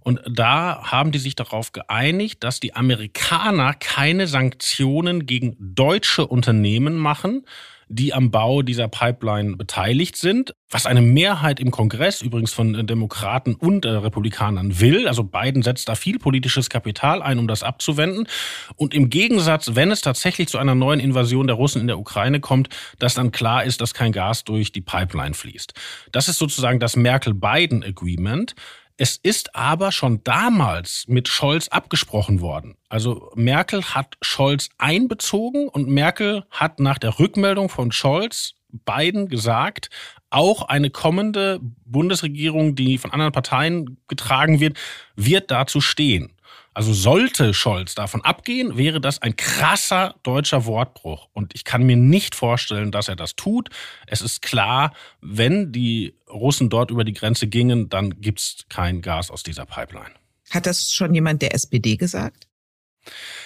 Und 0.00 0.20
da 0.30 0.84
haben 0.84 1.10
die 1.10 1.18
sich 1.18 1.34
darauf 1.34 1.72
geeinigt, 1.72 2.44
dass 2.44 2.60
die 2.60 2.76
Amerikaner 2.76 3.74
keine 3.74 4.28
Sanktionen 4.28 5.26
gegen 5.26 5.56
deutsche 5.58 6.28
Unternehmen 6.28 6.94
machen, 6.94 7.44
die 7.88 8.12
am 8.12 8.30
Bau 8.30 8.62
dieser 8.62 8.88
Pipeline 8.88 9.56
beteiligt 9.56 10.16
sind, 10.16 10.54
was 10.70 10.86
eine 10.86 11.02
Mehrheit 11.02 11.60
im 11.60 11.70
Kongress 11.70 12.20
übrigens 12.20 12.52
von 12.52 12.86
Demokraten 12.86 13.54
und 13.54 13.84
äh, 13.84 13.90
Republikanern 13.90 14.80
will. 14.80 15.06
Also 15.06 15.22
Biden 15.22 15.62
setzt 15.62 15.88
da 15.88 15.94
viel 15.94 16.18
politisches 16.18 16.68
Kapital 16.68 17.22
ein, 17.22 17.38
um 17.38 17.46
das 17.46 17.62
abzuwenden. 17.62 18.26
Und 18.74 18.92
im 18.92 19.08
Gegensatz, 19.08 19.74
wenn 19.74 19.92
es 19.92 20.00
tatsächlich 20.00 20.48
zu 20.48 20.58
einer 20.58 20.74
neuen 20.74 20.98
Invasion 20.98 21.46
der 21.46 21.56
Russen 21.56 21.80
in 21.80 21.86
der 21.86 21.98
Ukraine 21.98 22.40
kommt, 22.40 22.68
dass 22.98 23.14
dann 23.14 23.30
klar 23.30 23.64
ist, 23.64 23.80
dass 23.80 23.94
kein 23.94 24.10
Gas 24.10 24.42
durch 24.42 24.72
die 24.72 24.80
Pipeline 24.80 25.34
fließt. 25.34 25.72
Das 26.10 26.28
ist 26.28 26.38
sozusagen 26.38 26.80
das 26.80 26.96
Merkel-Biden-Agreement. 26.96 28.54
Es 28.98 29.18
ist 29.22 29.54
aber 29.54 29.92
schon 29.92 30.24
damals 30.24 31.04
mit 31.06 31.28
Scholz 31.28 31.68
abgesprochen 31.68 32.40
worden. 32.40 32.76
Also 32.88 33.30
Merkel 33.34 33.84
hat 33.84 34.16
Scholz 34.22 34.70
einbezogen 34.78 35.68
und 35.68 35.88
Merkel 35.88 36.44
hat 36.50 36.80
nach 36.80 36.98
der 36.98 37.18
Rückmeldung 37.18 37.68
von 37.68 37.92
Scholz 37.92 38.54
beiden 38.84 39.28
gesagt, 39.28 39.90
auch 40.30 40.62
eine 40.62 40.90
kommende 40.90 41.60
Bundesregierung, 41.84 42.74
die 42.74 42.98
von 42.98 43.12
anderen 43.12 43.32
Parteien 43.32 43.98
getragen 44.08 44.60
wird, 44.60 44.78
wird 45.14 45.50
dazu 45.50 45.80
stehen. 45.80 46.32
Also 46.76 46.92
sollte 46.92 47.54
Scholz 47.54 47.94
davon 47.94 48.20
abgehen, 48.20 48.76
wäre 48.76 49.00
das 49.00 49.22
ein 49.22 49.34
krasser 49.34 50.14
deutscher 50.24 50.66
Wortbruch. 50.66 51.30
Und 51.32 51.54
ich 51.54 51.64
kann 51.64 51.84
mir 51.84 51.96
nicht 51.96 52.34
vorstellen, 52.34 52.92
dass 52.92 53.08
er 53.08 53.16
das 53.16 53.34
tut. 53.34 53.70
Es 54.06 54.20
ist 54.20 54.42
klar, 54.42 54.92
wenn 55.22 55.72
die 55.72 56.18
Russen 56.28 56.68
dort 56.68 56.90
über 56.90 57.04
die 57.04 57.14
Grenze 57.14 57.46
gingen, 57.46 57.88
dann 57.88 58.20
gibt 58.20 58.40
es 58.40 58.56
kein 58.68 59.00
Gas 59.00 59.30
aus 59.30 59.42
dieser 59.42 59.64
Pipeline. 59.64 60.10
Hat 60.50 60.66
das 60.66 60.92
schon 60.92 61.14
jemand 61.14 61.40
der 61.40 61.54
SPD 61.54 61.96
gesagt? 61.96 62.46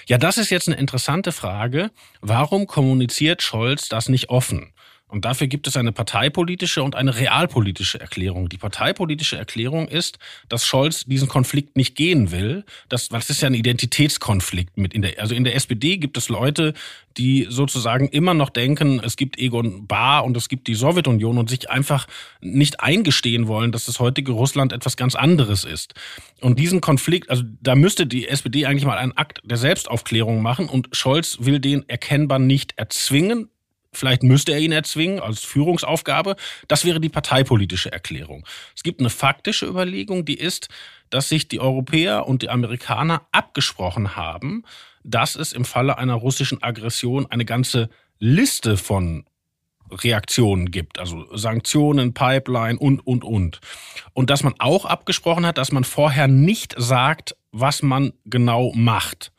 Ja, 0.08 0.18
das 0.18 0.36
ist 0.36 0.50
jetzt 0.50 0.66
eine 0.66 0.78
interessante 0.78 1.30
Frage. 1.30 1.92
Warum 2.20 2.66
kommuniziert 2.66 3.42
Scholz 3.42 3.88
das 3.88 4.08
nicht 4.08 4.28
offen? 4.30 4.72
Und 5.10 5.24
dafür 5.24 5.46
gibt 5.46 5.66
es 5.66 5.76
eine 5.76 5.92
parteipolitische 5.92 6.82
und 6.82 6.94
eine 6.94 7.16
realpolitische 7.16 8.00
Erklärung. 8.00 8.48
Die 8.48 8.58
parteipolitische 8.58 9.36
Erklärung 9.36 9.88
ist, 9.88 10.18
dass 10.48 10.64
Scholz 10.64 11.04
diesen 11.04 11.28
Konflikt 11.28 11.76
nicht 11.76 11.96
gehen 11.96 12.30
will. 12.30 12.64
Das, 12.88 13.10
weil 13.10 13.20
ist 13.20 13.42
ja 13.42 13.48
ein 13.48 13.54
Identitätskonflikt 13.54 14.76
mit 14.76 14.94
in 14.94 15.02
der, 15.02 15.20
also 15.20 15.34
in 15.34 15.44
der 15.44 15.54
SPD 15.54 15.98
gibt 15.98 16.16
es 16.16 16.28
Leute, 16.28 16.74
die 17.16 17.46
sozusagen 17.48 18.08
immer 18.08 18.34
noch 18.34 18.50
denken, 18.50 19.00
es 19.04 19.16
gibt 19.16 19.38
Egon 19.38 19.86
Bahr 19.86 20.24
und 20.24 20.36
es 20.36 20.48
gibt 20.48 20.68
die 20.68 20.74
Sowjetunion 20.74 21.38
und 21.38 21.50
sich 21.50 21.70
einfach 21.70 22.06
nicht 22.40 22.80
eingestehen 22.80 23.48
wollen, 23.48 23.72
dass 23.72 23.84
das 23.84 24.00
heutige 24.00 24.32
Russland 24.32 24.72
etwas 24.72 24.96
ganz 24.96 25.14
anderes 25.14 25.64
ist. 25.64 25.94
Und 26.40 26.58
diesen 26.58 26.80
Konflikt, 26.80 27.30
also 27.30 27.42
da 27.60 27.74
müsste 27.74 28.06
die 28.06 28.28
SPD 28.28 28.66
eigentlich 28.66 28.84
mal 28.84 28.98
einen 28.98 29.16
Akt 29.16 29.40
der 29.44 29.58
Selbstaufklärung 29.58 30.40
machen 30.42 30.68
und 30.68 30.88
Scholz 30.92 31.38
will 31.40 31.58
den 31.58 31.88
erkennbar 31.88 32.38
nicht 32.38 32.78
erzwingen 32.78 33.50
Vielleicht 33.92 34.22
müsste 34.22 34.52
er 34.52 34.60
ihn 34.60 34.72
erzwingen 34.72 35.20
als 35.20 35.40
Führungsaufgabe. 35.40 36.36
Das 36.68 36.84
wäre 36.84 37.00
die 37.00 37.08
parteipolitische 37.08 37.90
Erklärung. 37.92 38.46
Es 38.76 38.82
gibt 38.82 39.00
eine 39.00 39.10
faktische 39.10 39.66
Überlegung, 39.66 40.24
die 40.24 40.38
ist, 40.38 40.68
dass 41.10 41.28
sich 41.28 41.48
die 41.48 41.60
Europäer 41.60 42.26
und 42.26 42.42
die 42.42 42.50
Amerikaner 42.50 43.22
abgesprochen 43.32 44.14
haben, 44.14 44.64
dass 45.02 45.34
es 45.34 45.52
im 45.52 45.64
Falle 45.64 45.98
einer 45.98 46.14
russischen 46.14 46.62
Aggression 46.62 47.26
eine 47.26 47.44
ganze 47.44 47.90
Liste 48.18 48.76
von 48.76 49.24
Reaktionen 49.90 50.70
gibt, 50.70 50.98
also 50.98 51.26
Sanktionen, 51.36 52.14
Pipeline 52.14 52.78
und, 52.78 53.04
und, 53.04 53.24
und. 53.24 53.60
Und 54.12 54.30
dass 54.30 54.44
man 54.44 54.54
auch 54.58 54.84
abgesprochen 54.84 55.44
hat, 55.44 55.58
dass 55.58 55.72
man 55.72 55.82
vorher 55.82 56.28
nicht 56.28 56.74
sagt, 56.78 57.36
was 57.50 57.82
man 57.82 58.12
genau 58.24 58.72
macht. 58.74 59.32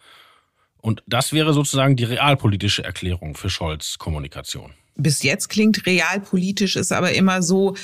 Und 0.81 1.03
das 1.07 1.31
wäre 1.31 1.53
sozusagen 1.53 1.95
die 1.95 2.03
realpolitische 2.03 2.83
Erklärung 2.83 3.35
für 3.35 3.49
Scholz 3.49 3.97
Kommunikation. 3.97 4.73
Bis 4.95 5.23
jetzt 5.23 5.49
klingt 5.49 5.85
realpolitisch, 5.85 6.75
ist 6.75 6.91
aber 6.91 7.13
immer 7.13 7.41
so, 7.41 7.75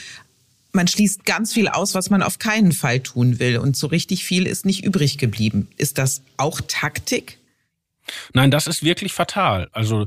man 0.73 0.87
schließt 0.87 1.25
ganz 1.25 1.53
viel 1.53 1.67
aus, 1.67 1.95
was 1.95 2.09
man 2.09 2.21
auf 2.21 2.39
keinen 2.39 2.71
Fall 2.71 2.99
tun 2.99 3.39
will. 3.39 3.57
Und 3.57 3.77
so 3.77 3.87
richtig 3.87 4.23
viel 4.23 4.45
ist 4.45 4.65
nicht 4.65 4.83
übrig 4.83 5.17
geblieben. 5.17 5.67
Ist 5.77 5.97
das 5.97 6.21
auch 6.37 6.61
Taktik? 6.67 7.37
Nein, 8.33 8.51
das 8.51 8.67
ist 8.67 8.83
wirklich 8.83 9.13
fatal. 9.13 9.69
Also 9.71 10.05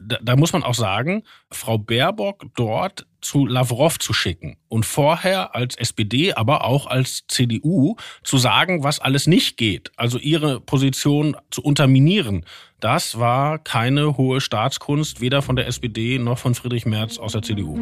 da, 0.00 0.18
da 0.22 0.36
muss 0.36 0.52
man 0.52 0.62
auch 0.62 0.74
sagen, 0.74 1.22
Frau 1.50 1.78
Baerbock 1.78 2.46
dort 2.54 3.06
zu 3.20 3.46
Lavrov 3.46 3.98
zu 3.98 4.12
schicken 4.12 4.56
und 4.68 4.84
vorher 4.84 5.54
als 5.54 5.76
SPD, 5.76 6.34
aber 6.34 6.64
auch 6.64 6.86
als 6.86 7.24
CDU 7.26 7.96
zu 8.22 8.38
sagen, 8.38 8.84
was 8.84 9.00
alles 9.00 9.26
nicht 9.26 9.56
geht, 9.56 9.90
also 9.96 10.18
ihre 10.18 10.60
Position 10.60 11.36
zu 11.50 11.62
unterminieren, 11.62 12.44
das 12.80 13.18
war 13.18 13.58
keine 13.58 14.16
hohe 14.18 14.40
Staatskunst, 14.40 15.20
weder 15.20 15.40
von 15.40 15.56
der 15.56 15.66
SPD 15.66 16.18
noch 16.18 16.38
von 16.38 16.54
Friedrich 16.54 16.84
Merz 16.84 17.18
aus 17.18 17.32
der 17.32 17.42
CDU. 17.42 17.78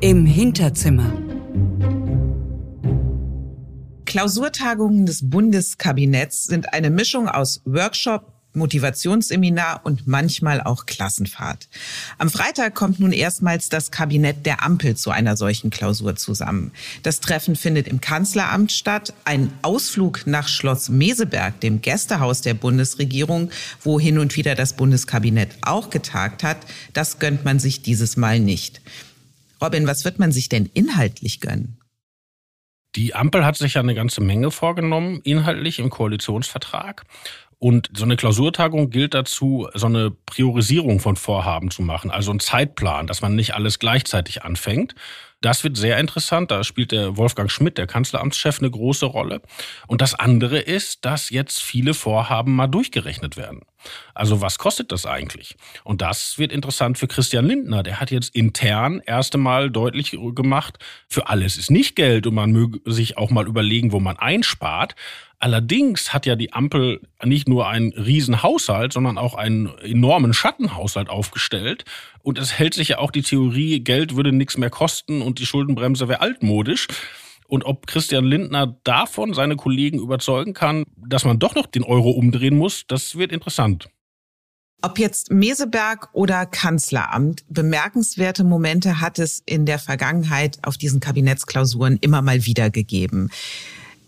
Im 0.00 0.24
Hinterzimmer. 0.26 1.12
Klausurtagungen 4.04 5.04
des 5.04 5.28
Bundeskabinetts 5.28 6.44
sind 6.44 6.72
eine 6.72 6.88
Mischung 6.88 7.28
aus 7.28 7.60
Workshop, 7.66 8.37
Motivationsseminar 8.54 9.80
und 9.84 10.06
manchmal 10.06 10.60
auch 10.60 10.86
Klassenfahrt. 10.86 11.68
Am 12.18 12.30
Freitag 12.30 12.74
kommt 12.74 13.00
nun 13.00 13.12
erstmals 13.12 13.68
das 13.68 13.90
Kabinett 13.90 14.46
der 14.46 14.62
Ampel 14.62 14.96
zu 14.96 15.10
einer 15.10 15.36
solchen 15.36 15.70
Klausur 15.70 16.16
zusammen. 16.16 16.72
Das 17.02 17.20
Treffen 17.20 17.56
findet 17.56 17.88
im 17.88 18.00
Kanzleramt 18.00 18.72
statt. 18.72 19.12
Ein 19.24 19.52
Ausflug 19.62 20.26
nach 20.26 20.48
Schloss 20.48 20.88
Meseberg, 20.88 21.60
dem 21.60 21.82
Gästehaus 21.82 22.40
der 22.40 22.54
Bundesregierung, 22.54 23.50
wo 23.82 24.00
hin 24.00 24.18
und 24.18 24.36
wieder 24.36 24.54
das 24.54 24.72
Bundeskabinett 24.72 25.50
auch 25.62 25.90
getagt 25.90 26.42
hat, 26.42 26.58
das 26.92 27.18
gönnt 27.18 27.44
man 27.44 27.58
sich 27.58 27.82
dieses 27.82 28.16
Mal 28.16 28.40
nicht. 28.40 28.80
Robin, 29.60 29.86
was 29.86 30.04
wird 30.04 30.18
man 30.18 30.32
sich 30.32 30.48
denn 30.48 30.70
inhaltlich 30.72 31.40
gönnen? 31.40 31.78
Die 32.96 33.14
Ampel 33.14 33.44
hat 33.44 33.56
sich 33.56 33.74
ja 33.74 33.82
eine 33.82 33.94
ganze 33.94 34.20
Menge 34.22 34.50
vorgenommen, 34.50 35.20
inhaltlich 35.22 35.78
im 35.78 35.90
Koalitionsvertrag. 35.90 37.04
Und 37.60 37.90
so 37.96 38.04
eine 38.04 38.16
Klausurtagung 38.16 38.90
gilt 38.90 39.14
dazu, 39.14 39.68
so 39.74 39.86
eine 39.86 40.10
Priorisierung 40.10 41.00
von 41.00 41.16
Vorhaben 41.16 41.72
zu 41.72 41.82
machen, 41.82 42.10
also 42.10 42.30
ein 42.30 42.38
Zeitplan, 42.38 43.08
dass 43.08 43.20
man 43.20 43.34
nicht 43.34 43.54
alles 43.54 43.80
gleichzeitig 43.80 44.44
anfängt. 44.44 44.94
Das 45.40 45.62
wird 45.62 45.76
sehr 45.76 45.98
interessant. 45.98 46.50
Da 46.50 46.64
spielt 46.64 46.90
der 46.90 47.16
Wolfgang 47.16 47.50
Schmidt, 47.50 47.78
der 47.78 47.86
Kanzleramtschef, 47.86 48.58
eine 48.58 48.70
große 48.70 49.06
Rolle. 49.06 49.40
Und 49.86 50.00
das 50.00 50.14
andere 50.14 50.58
ist, 50.58 51.04
dass 51.04 51.30
jetzt 51.30 51.62
viele 51.62 51.94
Vorhaben 51.94 52.56
mal 52.56 52.66
durchgerechnet 52.66 53.36
werden. 53.36 53.60
Also 54.14 54.40
was 54.40 54.58
kostet 54.58 54.90
das 54.90 55.06
eigentlich? 55.06 55.56
Und 55.84 56.02
das 56.02 56.38
wird 56.38 56.52
interessant 56.52 56.98
für 56.98 57.06
Christian 57.06 57.46
Lindner. 57.46 57.84
Der 57.84 58.00
hat 58.00 58.10
jetzt 58.10 58.34
intern 58.34 59.00
erst 59.06 59.34
einmal 59.34 59.70
deutlich 59.70 60.16
gemacht, 60.34 60.78
für 61.08 61.28
alles 61.28 61.56
ist 61.56 61.70
nicht 61.70 61.94
Geld 61.94 62.26
und 62.26 62.34
man 62.34 62.50
möge 62.50 62.80
sich 62.90 63.16
auch 63.16 63.30
mal 63.30 63.46
überlegen, 63.46 63.92
wo 63.92 64.00
man 64.00 64.16
einspart. 64.16 64.96
Allerdings 65.40 66.12
hat 66.12 66.26
ja 66.26 66.34
die 66.34 66.52
Ampel 66.52 67.00
nicht 67.22 67.48
nur 67.48 67.68
einen 67.68 67.92
Riesenhaushalt, 67.92 68.92
sondern 68.92 69.18
auch 69.18 69.36
einen 69.36 69.68
enormen 69.78 70.34
Schattenhaushalt 70.34 71.08
aufgestellt. 71.08 71.84
Und 72.22 72.38
es 72.38 72.58
hält 72.58 72.74
sich 72.74 72.88
ja 72.88 72.98
auch 72.98 73.12
die 73.12 73.22
Theorie, 73.22 73.78
Geld 73.78 74.16
würde 74.16 74.32
nichts 74.32 74.56
mehr 74.56 74.70
kosten 74.70 75.22
und 75.28 75.38
die 75.38 75.46
Schuldenbremse 75.46 76.08
wäre 76.08 76.20
altmodisch. 76.20 76.88
Und 77.46 77.64
ob 77.64 77.86
Christian 77.86 78.24
Lindner 78.24 78.78
davon 78.84 79.32
seine 79.32 79.56
Kollegen 79.56 80.00
überzeugen 80.00 80.52
kann, 80.52 80.84
dass 80.96 81.24
man 81.24 81.38
doch 81.38 81.54
noch 81.54 81.66
den 81.66 81.84
Euro 81.84 82.10
umdrehen 82.10 82.58
muss, 82.58 82.84
das 82.88 83.16
wird 83.16 83.32
interessant. 83.32 83.88
Ob 84.82 84.98
jetzt 84.98 85.32
Meseberg 85.32 86.08
oder 86.12 86.46
Kanzleramt, 86.46 87.44
bemerkenswerte 87.48 88.44
Momente 88.44 89.00
hat 89.00 89.18
es 89.18 89.42
in 89.44 89.66
der 89.66 89.78
Vergangenheit 89.78 90.58
auf 90.62 90.76
diesen 90.76 91.00
Kabinettsklausuren 91.00 91.98
immer 92.00 92.22
mal 92.22 92.44
wieder 92.44 92.70
gegeben 92.70 93.30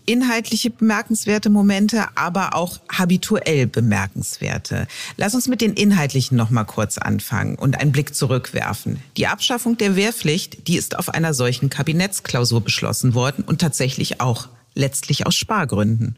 inhaltliche 0.07 0.71
bemerkenswerte 0.71 1.51
Momente, 1.51 2.05
aber 2.15 2.55
auch 2.55 2.81
habituell 2.91 3.67
bemerkenswerte. 3.67 4.87
Lass 5.17 5.35
uns 5.35 5.49
mit 5.49 5.61
den 5.61 5.75
inhaltlichen 5.75 6.37
noch 6.37 6.51
mal 6.51 6.65
kurz 6.65 6.99
anfangen 6.99 7.57
und 7.57 7.81
einen 7.81 7.93
Blick 7.93 8.15
zurückwerfen. 8.15 9.03
Die 9.17 9.27
Abschaffung 9.27 9.77
der 9.77 9.97
Wehrpflicht, 9.97 10.69
die 10.69 10.77
ist 10.77 10.99
auf 10.99 11.09
einer 11.09 11.35
solchen 11.35 11.71
Kabinettsklausur 11.71 12.61
beschlossen 12.61 13.15
worden 13.15 13.45
und 13.45 13.61
tatsächlich 13.61 14.21
auch 14.21 14.49
letztlich 14.75 15.27
aus 15.27 15.35
Spargründen. 15.35 16.17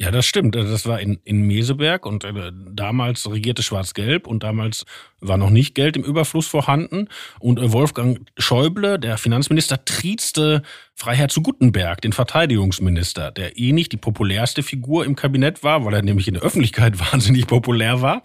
Ja, 0.00 0.12
das 0.12 0.26
stimmt. 0.26 0.54
Also 0.54 0.70
das 0.70 0.86
war 0.86 1.00
in, 1.00 1.18
in 1.24 1.42
Meseberg 1.42 2.06
und 2.06 2.22
äh, 2.22 2.52
damals 2.70 3.28
regierte 3.28 3.64
Schwarz-Gelb 3.64 4.28
und 4.28 4.44
damals 4.44 4.86
war 5.18 5.36
noch 5.36 5.50
nicht 5.50 5.74
Geld 5.74 5.96
im 5.96 6.04
Überfluss 6.04 6.46
vorhanden. 6.46 7.08
Und 7.40 7.58
äh, 7.58 7.72
Wolfgang 7.72 8.20
Schäuble, 8.38 9.00
der 9.00 9.18
Finanzminister, 9.18 9.84
triezte 9.84 10.62
Freiherr 10.94 11.26
zu 11.26 11.42
Guttenberg, 11.42 12.00
den 12.00 12.12
Verteidigungsminister, 12.12 13.32
der 13.32 13.58
eh 13.58 13.72
nicht 13.72 13.90
die 13.90 13.96
populärste 13.96 14.62
Figur 14.62 15.04
im 15.04 15.16
Kabinett 15.16 15.64
war, 15.64 15.84
weil 15.84 15.94
er 15.94 16.02
nämlich 16.02 16.28
in 16.28 16.34
der 16.34 16.44
Öffentlichkeit 16.44 17.00
wahnsinnig 17.12 17.48
populär 17.48 18.00
war 18.00 18.22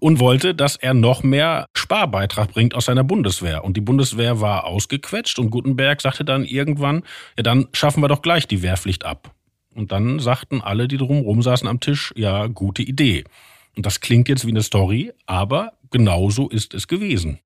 und 0.00 0.18
wollte, 0.18 0.56
dass 0.56 0.74
er 0.74 0.92
noch 0.92 1.22
mehr 1.22 1.66
Sparbeitrag 1.76 2.50
bringt 2.50 2.74
aus 2.74 2.86
seiner 2.86 3.04
Bundeswehr. 3.04 3.62
Und 3.62 3.76
die 3.76 3.80
Bundeswehr 3.80 4.40
war 4.40 4.64
ausgequetscht 4.64 5.38
und 5.38 5.50
Guttenberg 5.50 6.00
sagte 6.00 6.24
dann 6.24 6.44
irgendwann, 6.44 7.04
ja 7.36 7.44
dann 7.44 7.68
schaffen 7.72 8.02
wir 8.02 8.08
doch 8.08 8.22
gleich 8.22 8.48
die 8.48 8.62
Wehrpflicht 8.62 9.04
ab. 9.04 9.35
Und 9.76 9.92
dann 9.92 10.18
sagten 10.20 10.62
alle, 10.62 10.88
die 10.88 10.96
drumherum 10.96 11.42
saßen 11.42 11.68
am 11.68 11.80
Tisch, 11.80 12.12
ja, 12.16 12.46
gute 12.46 12.82
Idee. 12.82 13.24
Und 13.76 13.84
das 13.84 14.00
klingt 14.00 14.28
jetzt 14.28 14.46
wie 14.46 14.50
eine 14.50 14.62
Story, 14.62 15.12
aber 15.26 15.74
genauso 15.90 16.48
ist 16.48 16.72
es 16.72 16.88
gewesen. 16.88 17.40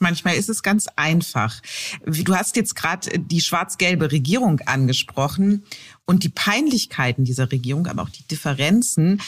Manchmal 0.00 0.34
ist 0.34 0.48
es 0.48 0.64
ganz 0.64 0.88
einfach. 0.96 1.60
Du 2.04 2.34
hast 2.34 2.56
jetzt 2.56 2.74
gerade 2.74 3.16
die 3.16 3.40
schwarz-gelbe 3.40 4.10
Regierung 4.10 4.58
angesprochen 4.66 5.62
und 6.04 6.24
die 6.24 6.28
Peinlichkeiten 6.28 7.24
dieser 7.24 7.52
Regierung, 7.52 7.86
aber 7.86 8.02
auch 8.02 8.08
die 8.08 8.24
Differenzen, 8.24 9.22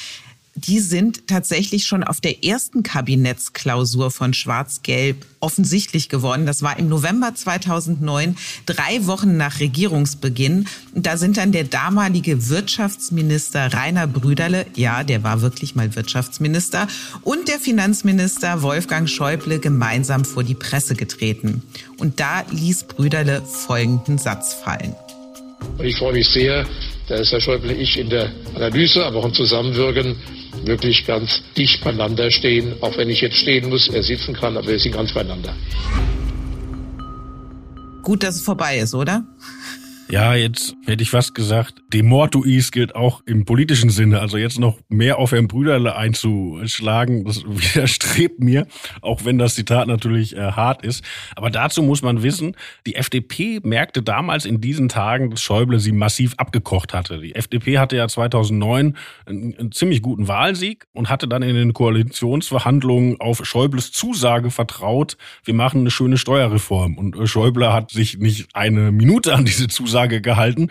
die 0.54 0.78
sind 0.78 1.26
tatsächlich 1.26 1.86
schon 1.86 2.04
auf 2.04 2.20
der 2.20 2.44
ersten 2.44 2.82
Kabinettsklausur 2.82 4.10
von 4.10 4.34
Schwarz-Gelb 4.34 5.24
offensichtlich 5.40 6.08
geworden. 6.08 6.46
Das 6.46 6.62
war 6.62 6.78
im 6.78 6.88
November 6.88 7.34
2009, 7.34 8.36
drei 8.64 9.06
Wochen 9.06 9.36
nach 9.36 9.60
Regierungsbeginn. 9.60 10.66
Da 10.94 11.16
sind 11.16 11.36
dann 11.36 11.52
der 11.52 11.64
damalige 11.64 12.48
Wirtschaftsminister 12.48 13.72
Rainer 13.74 14.06
Brüderle, 14.06 14.66
ja, 14.76 15.02
der 15.02 15.22
war 15.22 15.42
wirklich 15.42 15.74
mal 15.74 15.96
Wirtschaftsminister, 15.96 16.86
und 17.22 17.48
der 17.48 17.58
Finanzminister 17.58 18.62
Wolfgang 18.62 19.08
Schäuble 19.08 19.58
gemeinsam 19.58 20.24
vor 20.24 20.44
die 20.44 20.54
Presse 20.54 20.94
getreten. 20.94 21.62
Und 21.98 22.20
da 22.20 22.44
ließ 22.50 22.84
Brüderle 22.84 23.42
folgenden 23.42 24.18
Satz 24.18 24.54
fallen. 24.54 24.94
Ich 25.82 25.96
freue 25.98 26.12
mich 26.12 26.28
sehr, 26.28 26.64
dass 27.08 27.30
Herr 27.32 27.40
Schäuble 27.40 27.72
ich 27.74 27.98
in 27.98 28.08
der 28.08 28.30
Analyse, 28.54 29.04
aber 29.04 29.18
auch 29.18 29.26
im 29.26 29.34
Zusammenwirken 29.34 30.16
wirklich 30.64 31.06
ganz 31.06 31.42
dicht 31.56 31.82
beieinander 31.82 32.30
stehen. 32.30 32.74
Auch 32.80 32.96
wenn 32.96 33.10
ich 33.10 33.20
jetzt 33.20 33.36
stehen 33.36 33.68
muss, 33.68 33.88
er 33.88 34.02
sitzen 34.02 34.34
kann, 34.34 34.56
aber 34.56 34.68
wir 34.68 34.78
sind 34.78 34.92
ganz 34.92 35.12
beieinander. 35.12 35.54
Gut, 38.02 38.22
dass 38.22 38.36
es 38.36 38.42
vorbei 38.42 38.78
ist, 38.78 38.94
oder? 38.94 39.24
Ja, 40.10 40.34
jetzt 40.34 40.76
hätte 40.84 41.02
ich 41.02 41.08
fast 41.10 41.34
gesagt, 41.34 41.82
dem 41.92 42.06
Mortuis 42.06 42.70
gilt 42.70 42.94
auch 42.94 43.22
im 43.24 43.46
politischen 43.46 43.88
Sinne. 43.88 44.20
Also 44.20 44.36
jetzt 44.36 44.58
noch 44.58 44.78
mehr 44.88 45.18
auf 45.18 45.32
Herrn 45.32 45.48
Brüderle 45.48 45.96
einzuschlagen, 45.96 47.24
das 47.24 47.42
widerstrebt 47.46 48.38
mir, 48.38 48.66
auch 49.00 49.24
wenn 49.24 49.38
das 49.38 49.54
Zitat 49.54 49.88
natürlich 49.88 50.36
äh, 50.36 50.52
hart 50.52 50.84
ist. 50.84 51.02
Aber 51.36 51.48
dazu 51.48 51.82
muss 51.82 52.02
man 52.02 52.22
wissen, 52.22 52.54
die 52.86 52.96
FDP 52.96 53.60
merkte 53.62 54.02
damals 54.02 54.44
in 54.44 54.60
diesen 54.60 54.90
Tagen, 54.90 55.30
dass 55.30 55.40
Schäuble 55.40 55.80
sie 55.80 55.92
massiv 55.92 56.34
abgekocht 56.36 56.92
hatte. 56.92 57.18
Die 57.20 57.34
FDP 57.34 57.78
hatte 57.78 57.96
ja 57.96 58.06
2009 58.06 58.96
einen, 59.24 59.54
einen 59.56 59.72
ziemlich 59.72 60.02
guten 60.02 60.28
Wahlsieg 60.28 60.84
und 60.92 61.08
hatte 61.08 61.28
dann 61.28 61.42
in 61.42 61.54
den 61.54 61.72
Koalitionsverhandlungen 61.72 63.20
auf 63.20 63.44
Schäubles 63.46 63.90
Zusage 63.90 64.50
vertraut, 64.50 65.16
wir 65.44 65.54
machen 65.54 65.80
eine 65.80 65.90
schöne 65.90 66.18
Steuerreform. 66.18 66.98
Und 66.98 67.16
äh, 67.16 67.26
Schäuble 67.26 67.72
hat 67.72 67.90
sich 67.90 68.18
nicht 68.18 68.48
eine 68.52 68.92
Minute 68.92 69.34
an 69.34 69.46
diese 69.46 69.66
Zusage 69.66 69.93
Aussage 69.94 70.20
gehalten. 70.20 70.68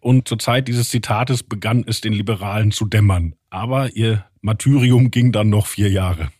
Und 0.00 0.28
zur 0.28 0.38
Zeit 0.38 0.68
dieses 0.68 0.90
Zitates 0.90 1.42
begann 1.42 1.84
es 1.86 2.00
den 2.00 2.12
Liberalen 2.12 2.70
zu 2.70 2.86
dämmern. 2.86 3.34
Aber 3.50 3.96
ihr 3.96 4.26
Martyrium 4.42 5.10
ging 5.10 5.32
dann 5.32 5.48
noch 5.48 5.66
vier 5.66 5.90
Jahre. 5.90 6.30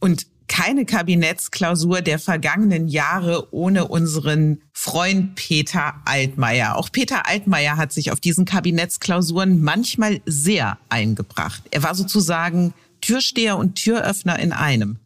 Und 0.00 0.26
keine 0.46 0.84
Kabinettsklausur 0.84 2.02
der 2.02 2.18
vergangenen 2.18 2.86
Jahre 2.86 3.52
ohne 3.52 3.88
unseren 3.88 4.60
Freund 4.72 5.34
Peter 5.34 5.94
Altmaier. 6.04 6.76
Auch 6.76 6.92
Peter 6.92 7.26
Altmaier 7.26 7.76
hat 7.76 7.92
sich 7.92 8.12
auf 8.12 8.20
diesen 8.20 8.44
Kabinettsklausuren 8.44 9.62
manchmal 9.62 10.20
sehr 10.26 10.78
eingebracht. 10.90 11.62
Er 11.70 11.82
war 11.82 11.94
sozusagen 11.94 12.74
Türsteher 13.00 13.56
und 13.56 13.74
Türöffner 13.76 14.38
in 14.38 14.52
einem. 14.52 14.98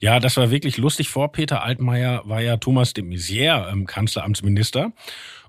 Ja, 0.00 0.20
das 0.20 0.36
war 0.36 0.50
wirklich 0.50 0.76
lustig. 0.76 1.08
Vor 1.08 1.32
Peter 1.32 1.62
Altmaier 1.62 2.22
war 2.26 2.40
ja 2.40 2.58
Thomas 2.58 2.92
de 2.92 3.02
Maizière 3.02 3.70
ähm, 3.72 3.86
Kanzleramtsminister. 3.86 4.92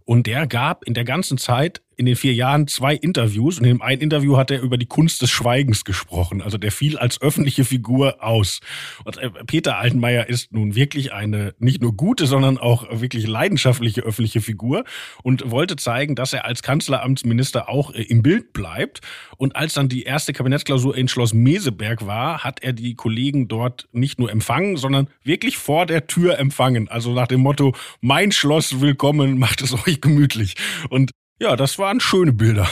Und 0.07 0.25
der 0.25 0.47
gab 0.47 0.85
in 0.85 0.93
der 0.93 1.03
ganzen 1.03 1.37
Zeit 1.37 1.81
in 1.97 2.05
den 2.05 2.15
vier 2.15 2.33
Jahren 2.33 2.67
zwei 2.67 2.93
Interviews 2.93 3.57
und 3.57 3.65
in 3.65 3.71
dem 3.71 3.81
einen 3.81 4.01
Interview 4.01 4.37
hat 4.37 4.51
er 4.51 4.61
über 4.61 4.77
die 4.77 4.85
Kunst 4.85 5.21
des 5.23 5.31
Schweigens 5.31 5.83
gesprochen. 5.83 6.43
Also 6.43 6.59
der 6.59 6.71
fiel 6.71 6.97
als 6.97 7.19
öffentliche 7.21 7.65
Figur 7.65 8.23
aus. 8.23 8.59
Und 9.03 9.17
äh, 9.17 9.31
Peter 9.47 9.77
Altenmeier 9.77 10.29
ist 10.29 10.53
nun 10.53 10.75
wirklich 10.75 11.11
eine 11.11 11.55
nicht 11.57 11.81
nur 11.81 11.97
gute, 11.97 12.27
sondern 12.27 12.59
auch 12.59 12.85
wirklich 13.01 13.25
leidenschaftliche 13.25 14.01
öffentliche 14.01 14.41
Figur 14.41 14.83
und 15.23 15.49
wollte 15.49 15.75
zeigen, 15.75 16.15
dass 16.15 16.33
er 16.33 16.45
als 16.45 16.61
Kanzleramtsminister 16.61 17.67
auch 17.67 17.93
äh, 17.93 18.03
im 18.03 18.21
Bild 18.21 18.53
bleibt. 18.53 19.01
Und 19.37 19.55
als 19.55 19.73
dann 19.73 19.89
die 19.89 20.03
erste 20.03 20.33
Kabinettsklausur 20.33 20.95
in 20.95 21.07
Schloss 21.07 21.33
Meseberg 21.33 22.05
war, 22.05 22.43
hat 22.43 22.61
er 22.61 22.73
die 22.73 22.93
Kollegen 22.93 23.47
dort 23.47 23.89
nicht 23.91 24.19
nur 24.19 24.31
empfangen, 24.31 24.77
sondern 24.77 25.09
wirklich 25.23 25.57
vor 25.57 25.87
der 25.87 26.05
Tür 26.05 26.37
empfangen. 26.37 26.89
Also 26.89 27.11
nach 27.13 27.27
dem 27.27 27.41
Motto, 27.41 27.73
mein 28.01 28.31
Schloss 28.31 28.81
willkommen, 28.81 29.39
macht 29.39 29.61
es 29.61 29.73
euch 29.73 29.99
gemütlich. 29.99 30.55
Und 30.89 31.11
ja, 31.39 31.55
das 31.55 31.77
waren 31.79 31.99
schöne 31.99 32.33
Bilder. 32.33 32.67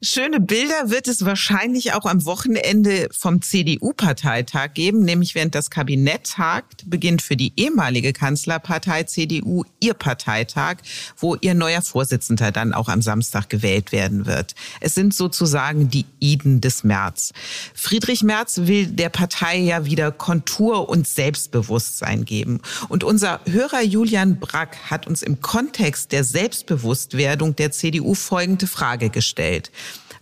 Schöne 0.00 0.38
Bilder 0.38 0.90
wird 0.90 1.08
es 1.08 1.24
wahrscheinlich 1.24 1.92
auch 1.92 2.04
am 2.04 2.24
Wochenende 2.24 3.08
vom 3.10 3.42
CDU-Parteitag 3.42 4.72
geben, 4.74 5.00
nämlich 5.00 5.34
während 5.34 5.56
das 5.56 5.70
Kabinett 5.70 6.34
tagt, 6.34 6.88
beginnt 6.88 7.20
für 7.20 7.34
die 7.34 7.52
ehemalige 7.56 8.12
Kanzlerpartei 8.12 9.02
CDU 9.02 9.64
ihr 9.80 9.94
Parteitag, 9.94 10.76
wo 11.16 11.34
ihr 11.34 11.54
neuer 11.54 11.82
Vorsitzender 11.82 12.52
dann 12.52 12.74
auch 12.74 12.88
am 12.88 13.02
Samstag 13.02 13.48
gewählt 13.48 13.90
werden 13.90 14.24
wird. 14.24 14.54
Es 14.80 14.94
sind 14.94 15.14
sozusagen 15.14 15.90
die 15.90 16.06
Iden 16.20 16.60
des 16.60 16.84
März. 16.84 17.32
Friedrich 17.74 18.22
Merz 18.22 18.60
will 18.64 18.86
der 18.86 19.08
Partei 19.08 19.58
ja 19.58 19.84
wieder 19.84 20.12
Kontur 20.12 20.88
und 20.88 21.08
Selbstbewusstsein 21.08 22.24
geben. 22.24 22.60
Und 22.88 23.02
unser 23.02 23.40
Hörer 23.46 23.82
Julian 23.82 24.38
Brack 24.38 24.76
hat 24.90 25.08
uns 25.08 25.22
im 25.22 25.40
Kontext 25.40 26.12
der 26.12 26.22
Selbstbewusstwerdung 26.22 27.56
der 27.56 27.72
CDU 27.72 28.14
folgende 28.14 28.68
Frage 28.68 29.10
gestellt. 29.10 29.72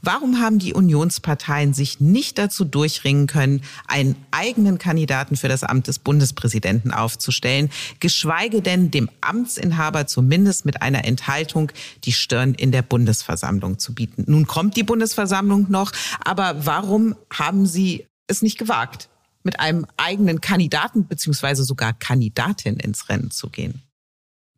Warum 0.06 0.38
haben 0.38 0.60
die 0.60 0.72
Unionsparteien 0.72 1.74
sich 1.74 1.98
nicht 1.98 2.38
dazu 2.38 2.64
durchringen 2.64 3.26
können, 3.26 3.62
einen 3.88 4.14
eigenen 4.30 4.78
Kandidaten 4.78 5.34
für 5.34 5.48
das 5.48 5.64
Amt 5.64 5.88
des 5.88 5.98
Bundespräsidenten 5.98 6.92
aufzustellen, 6.92 7.70
geschweige 7.98 8.62
denn 8.62 8.92
dem 8.92 9.10
Amtsinhaber 9.20 10.06
zumindest 10.06 10.64
mit 10.64 10.80
einer 10.80 11.04
Enthaltung 11.04 11.72
die 12.04 12.12
Stirn 12.12 12.54
in 12.54 12.70
der 12.70 12.82
Bundesversammlung 12.82 13.80
zu 13.80 13.96
bieten? 13.96 14.22
Nun 14.28 14.46
kommt 14.46 14.76
die 14.76 14.84
Bundesversammlung 14.84 15.66
noch, 15.70 15.90
aber 16.24 16.64
warum 16.64 17.16
haben 17.32 17.66
sie 17.66 18.06
es 18.28 18.42
nicht 18.42 18.58
gewagt, 18.58 19.08
mit 19.42 19.58
einem 19.58 19.86
eigenen 19.96 20.40
Kandidaten 20.40 21.08
beziehungsweise 21.08 21.64
sogar 21.64 21.92
Kandidatin 21.92 22.76
ins 22.76 23.08
Rennen 23.08 23.32
zu 23.32 23.50
gehen? 23.50 23.82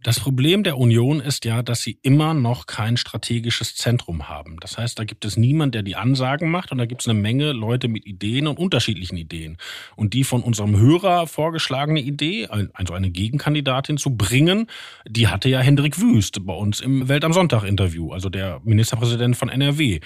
Das 0.05 0.21
Problem 0.21 0.63
der 0.63 0.79
Union 0.79 1.19
ist 1.19 1.45
ja, 1.45 1.61
dass 1.61 1.83
sie 1.83 1.99
immer 2.03 2.33
noch 2.33 2.67
kein 2.67 2.97
strategisches 2.97 3.75
Zentrum 3.75 4.29
haben. 4.29 4.57
Das 4.61 4.79
heißt, 4.79 4.97
da 4.97 5.03
gibt 5.03 5.25
es 5.25 5.37
niemand, 5.37 5.75
der 5.75 5.83
die 5.83 5.97
Ansagen 5.97 6.53
macht 6.53 6.71
und 6.71 6.79
da 6.79 6.87
gibt 6.87 7.01
es 7.01 7.09
eine 7.09 7.19
Menge 7.19 7.51
Leute 7.51 7.89
mit 7.89 8.07
Ideen 8.07 8.47
und 8.47 8.61
unterschiedlichen 8.61 9.17
Ideen. 9.17 9.57
Und 9.97 10.15
die 10.15 10.23
von 10.23 10.45
unserem 10.45 10.79
Hörer 10.79 11.27
vorgeschlagene 11.27 12.01
Idee, 12.01 12.47
also 12.47 12.95
eine 12.95 13.11
Gegenkandidatin 13.11 13.99
zu 13.99 14.17
bringen, 14.17 14.69
die 15.05 15.27
hatte 15.27 15.49
ja 15.49 15.59
Hendrik 15.59 16.01
Wüst 16.01 16.47
bei 16.47 16.55
uns 16.55 16.81
im 16.81 17.09
Welt 17.09 17.25
am 17.25 17.33
Sonntag 17.33 17.65
Interview, 17.65 18.13
also 18.13 18.29
der 18.29 18.61
Ministerpräsident 18.63 19.37
von 19.37 19.49
NRW. 19.49 19.99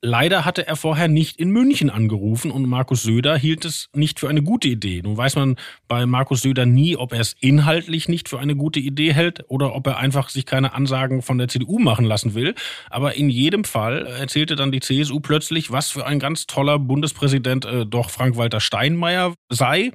Leider 0.00 0.44
hatte 0.44 0.64
er 0.64 0.76
vorher 0.76 1.08
nicht 1.08 1.40
in 1.40 1.50
München 1.50 1.90
angerufen 1.90 2.52
und 2.52 2.68
Markus 2.68 3.02
Söder 3.02 3.36
hielt 3.36 3.64
es 3.64 3.88
nicht 3.92 4.20
für 4.20 4.28
eine 4.28 4.44
gute 4.44 4.68
Idee. 4.68 5.02
Nun 5.02 5.16
weiß 5.16 5.34
man 5.34 5.56
bei 5.88 6.06
Markus 6.06 6.42
Söder 6.42 6.66
nie, 6.66 6.96
ob 6.96 7.12
er 7.12 7.18
es 7.18 7.34
inhaltlich 7.40 8.08
nicht 8.08 8.28
für 8.28 8.38
eine 8.38 8.54
gute 8.54 8.78
Idee 8.78 9.12
hält 9.12 9.44
oder 9.48 9.74
ob 9.74 9.88
er 9.88 9.96
einfach 9.96 10.28
sich 10.28 10.46
keine 10.46 10.72
Ansagen 10.72 11.20
von 11.20 11.38
der 11.38 11.48
CDU 11.48 11.80
machen 11.80 12.04
lassen 12.04 12.34
will. 12.34 12.54
Aber 12.90 13.16
in 13.16 13.28
jedem 13.28 13.64
Fall 13.64 14.06
erzählte 14.06 14.54
dann 14.54 14.70
die 14.70 14.78
CSU 14.78 15.18
plötzlich, 15.18 15.72
was 15.72 15.90
für 15.90 16.06
ein 16.06 16.20
ganz 16.20 16.46
toller 16.46 16.78
Bundespräsident 16.78 17.64
äh, 17.64 17.84
doch 17.84 18.10
Frank-Walter 18.10 18.60
Steinmeier 18.60 19.34
sei. 19.48 19.90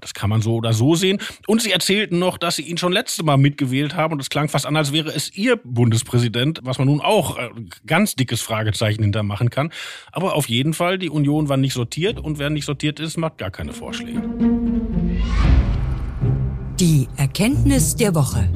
Das 0.00 0.14
kann 0.14 0.30
man 0.30 0.40
so 0.40 0.54
oder 0.56 0.72
so 0.72 0.94
sehen. 0.94 1.18
Und 1.46 1.62
sie 1.62 1.70
erzählten 1.70 2.18
noch, 2.18 2.38
dass 2.38 2.56
sie 2.56 2.62
ihn 2.62 2.78
schon 2.78 2.92
letzte 2.92 3.22
Mal 3.22 3.36
mitgewählt 3.36 3.94
haben 3.94 4.14
und 4.14 4.20
es 4.20 4.30
klang 4.30 4.48
fast 4.48 4.66
an, 4.66 4.76
als 4.76 4.92
wäre 4.92 5.10
es 5.10 5.34
ihr 5.36 5.56
Bundespräsident, 5.62 6.60
was 6.62 6.78
man 6.78 6.88
nun 6.88 7.00
auch 7.00 7.38
äh, 7.38 7.50
ganz 7.86 8.14
dickes 8.14 8.40
Fragezeichen 8.40 9.02
hintermachen 9.02 9.50
kann. 9.50 9.70
Aber 10.10 10.34
auf 10.34 10.48
jeden 10.48 10.72
Fall, 10.72 10.98
die 10.98 11.10
Union 11.10 11.48
war 11.48 11.56
nicht 11.56 11.74
sortiert 11.74 12.18
und 12.18 12.38
wer 12.38 12.50
nicht 12.50 12.64
sortiert 12.64 12.98
ist, 12.98 13.18
macht 13.18 13.38
gar 13.38 13.50
keine 13.50 13.72
Vorschläge. 13.72 14.22
Die 16.80 17.08
Erkenntnis 17.16 17.94
der 17.94 18.14
Woche. 18.14 18.48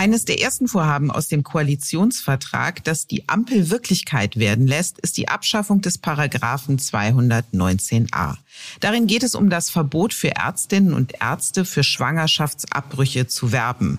Eines 0.00 0.24
der 0.24 0.40
ersten 0.40 0.66
Vorhaben 0.66 1.10
aus 1.10 1.28
dem 1.28 1.42
Koalitionsvertrag, 1.42 2.82
das 2.84 3.06
die 3.06 3.28
Ampel 3.28 3.68
Wirklichkeit 3.68 4.38
werden 4.38 4.66
lässt, 4.66 4.98
ist 4.98 5.18
die 5.18 5.28
Abschaffung 5.28 5.82
des 5.82 5.98
Paragraphen 5.98 6.78
219a. 6.78 8.36
Darin 8.80 9.06
geht 9.06 9.22
es 9.22 9.34
um 9.34 9.50
das 9.50 9.68
Verbot 9.68 10.14
für 10.14 10.30
Ärztinnen 10.36 10.94
und 10.94 11.20
Ärzte 11.20 11.66
für 11.66 11.84
Schwangerschaftsabbrüche 11.84 13.26
zu 13.26 13.52
werben. 13.52 13.98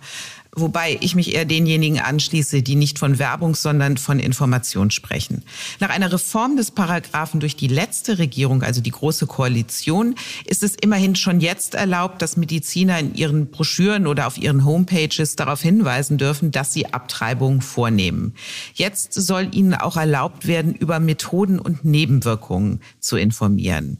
Wobei 0.54 0.98
ich 1.00 1.16
mich 1.16 1.34
eher 1.34 1.46
denjenigen 1.46 2.02
anschließe, 2.02 2.62
die 2.62 2.76
nicht 2.76 3.00
von 3.00 3.20
Werbung, 3.20 3.56
sondern 3.56 3.96
von 3.96 4.20
Information 4.20 4.92
sprechen. 4.92 5.44
Nach 5.80 5.90
einer 5.90 6.12
Reform 6.12 6.58
des 6.58 6.72
Paragraphen 6.72 7.40
durch 7.40 7.56
die 7.56 7.70
letzte 7.70 8.20
Regierung, 8.20 8.62
also 8.62 8.82
die 8.82 8.92
Große 8.92 9.28
Koalition, 9.28 10.16
ist 10.46 10.62
es 10.62 10.76
immerhin 10.76 11.16
schon 11.16 11.40
jetzt 11.40 11.74
erlaubt, 11.74 12.22
dass 12.22 12.36
Mediziner 12.36 13.00
in 13.00 13.16
ihren 13.16 13.50
Broschüren 13.50 14.08
oder 14.08 14.28
auf 14.28 14.38
ihren 14.38 14.66
Homepages 14.66 15.38
darauf 15.38 15.62
hinweisen 15.62 16.18
dürfen, 16.18 16.52
dass 16.52 16.74
sie 16.74 16.94
Abtreibungen 16.94 17.62
vornehmen. 17.62 18.34
Jetzt 18.74 19.14
soll 19.14 19.56
ihnen 19.56 19.74
auch 19.74 19.96
erlaubt 19.96 20.48
werden, 20.48 20.76
über 20.76 21.00
Methoden 21.00 21.60
und 21.60 21.86
Nebenwirkungen 21.86 22.82
zu 23.00 23.16
informieren. 23.16 24.00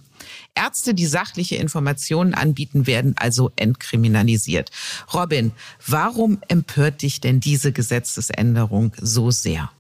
Ärzte, 0.56 0.94
die 0.94 1.06
sachliche 1.06 1.56
Informationen 1.56 2.34
anbieten, 2.34 2.88
werden 2.88 3.16
also 3.18 3.52
entkriminalisiert. 3.56 4.72
Robin, 5.14 5.52
warum 5.86 6.40
empört 6.48 7.02
dich 7.02 7.22
denn 7.22 7.40
diese 7.40 7.72
Gesetzesänderung 7.72 8.94
so 9.00 9.32
sehr? 9.32 9.72